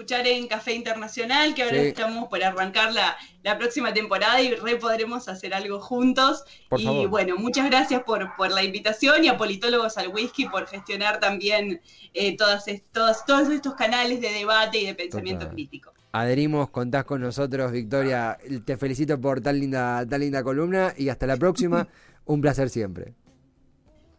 escuchar 0.00 0.26
en 0.26 0.46
Café 0.46 0.72
Internacional, 0.72 1.54
que 1.54 1.62
ahora 1.62 1.76
estamos 1.76 2.28
por 2.28 2.42
arrancar 2.42 2.94
la, 2.94 3.58
próxima 3.58 3.92
temporada 3.92 4.40
y 4.40 4.54
re 4.54 4.76
podremos 4.76 5.28
hacer 5.28 5.52
algo 5.52 5.80
juntos. 5.80 6.44
y 6.78 7.06
bueno, 7.06 7.36
muchas 7.36 7.66
gracias 7.68 8.02
por, 8.04 8.34
por, 8.36 8.50
la 8.50 8.62
invitación 8.62 9.24
y 9.24 9.28
a 9.28 9.36
Politólogos 9.36 9.98
al 9.98 10.08
Whisky 10.08 10.48
por 10.48 10.66
gestionar 10.66 11.20
también 11.20 11.82
eh, 12.14 12.36
todas, 12.36 12.64
todos, 12.92 13.26
todos 13.26 13.50
estos 13.50 13.74
canales 13.74 14.22
de 14.22 14.32
debate 14.32 14.78
y 14.78 14.86
de 14.86 14.94
pensamiento 14.94 15.50
crítico. 15.50 15.92
Adherimos, 16.12 16.70
contás 16.70 17.04
con 17.04 17.20
nosotros, 17.20 17.70
Victoria. 17.70 18.36
Te 18.64 18.76
felicito 18.76 19.20
por 19.20 19.40
tan 19.40 19.60
linda, 19.60 20.04
tan 20.06 20.20
linda 20.20 20.42
columna 20.42 20.92
y 20.96 21.08
hasta 21.08 21.26
la 21.26 21.36
próxima. 21.36 21.86
Un 22.24 22.40
placer 22.40 22.68
siempre. 22.68 23.14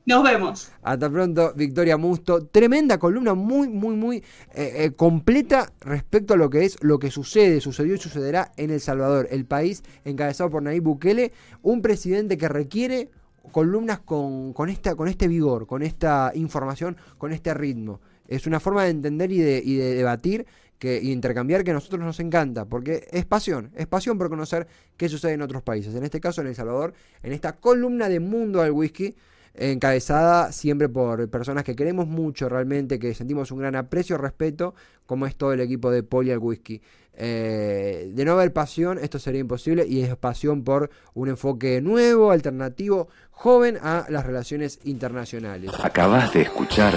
Nos 0.05 0.23
vemos. 0.23 0.71
Hasta 0.81 1.09
pronto, 1.09 1.53
Victoria 1.55 1.95
Musto. 1.95 2.45
Tremenda 2.47 2.97
columna, 2.97 3.35
muy, 3.35 3.69
muy, 3.69 3.95
muy 3.95 4.17
eh, 4.53 4.73
eh, 4.75 4.91
completa 4.95 5.71
respecto 5.81 6.33
a 6.33 6.37
lo 6.37 6.49
que 6.49 6.65
es 6.65 6.81
lo 6.81 6.97
que 6.97 7.11
sucede, 7.11 7.61
sucedió 7.61 7.93
y 7.93 7.99
sucederá 7.99 8.51
en 8.57 8.71
El 8.71 8.79
Salvador, 8.79 9.27
el 9.29 9.45
país 9.45 9.83
encabezado 10.03 10.49
por 10.49 10.63
Nayib 10.63 10.83
Bukele, 10.83 11.33
un 11.61 11.83
presidente 11.83 12.37
que 12.37 12.47
requiere 12.47 13.09
columnas 13.51 13.99
con, 13.99 14.53
con, 14.53 14.69
esta, 14.69 14.95
con 14.95 15.07
este 15.07 15.27
vigor, 15.27 15.67
con 15.67 15.83
esta 15.83 16.31
información, 16.33 16.97
con 17.19 17.31
este 17.31 17.53
ritmo. 17.53 18.01
Es 18.27 18.47
una 18.47 18.59
forma 18.59 18.85
de 18.85 18.91
entender 18.91 19.31
y 19.31 19.39
de, 19.39 19.61
y 19.63 19.75
de 19.75 19.93
debatir 19.93 20.47
que, 20.81 20.99
y 20.99 21.11
intercambiar 21.11 21.63
que 21.63 21.69
a 21.69 21.75
nosotros 21.75 22.01
nos 22.01 22.19
encanta, 22.19 22.65
porque 22.65 23.07
es 23.11 23.23
pasión, 23.23 23.69
es 23.75 23.85
pasión 23.85 24.17
por 24.17 24.29
conocer 24.29 24.65
qué 24.97 25.09
sucede 25.09 25.33
en 25.33 25.43
otros 25.43 25.61
países. 25.61 25.93
En 25.93 26.03
este 26.03 26.19
caso, 26.19 26.41
en 26.41 26.47
El 26.47 26.55
Salvador, 26.55 26.95
en 27.21 27.33
esta 27.33 27.57
columna 27.57 28.09
de 28.09 28.19
Mundo 28.19 28.63
al 28.63 28.71
Whisky 28.71 29.15
encabezada 29.53 30.51
siempre 30.51 30.89
por 30.89 31.29
personas 31.29 31.65
que 31.65 31.75
queremos 31.75 32.07
mucho 32.07 32.49
realmente, 32.49 32.97
que 32.97 33.13
sentimos 33.13 33.51
un 33.51 33.59
gran 33.59 33.75
aprecio, 33.75 34.17
respeto, 34.17 34.73
como 35.05 35.27
es 35.27 35.35
todo 35.35 35.53
el 35.53 35.59
equipo 35.59 35.91
de 35.91 36.01
Poli 36.01 36.31
al 36.31 36.39
Whisky. 36.39 36.81
Eh, 37.13 38.09
de 38.15 38.25
no 38.25 38.31
haber 38.31 38.51
pasión, 38.51 38.97
esto 38.97 39.19
sería 39.19 39.41
imposible 39.41 39.85
y 39.85 40.01
es 40.01 40.15
pasión 40.15 40.63
por 40.63 40.89
un 41.13 41.29
enfoque 41.29 41.79
nuevo, 41.79 42.31
alternativo, 42.31 43.07
joven 43.29 43.77
a 43.83 44.07
las 44.09 44.25
relaciones 44.25 44.79
internacionales. 44.83 45.69
Acabas 45.83 46.33
de 46.33 46.41
escuchar 46.41 46.95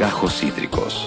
Gajos 0.00 0.40
Cítricos. 0.40 1.06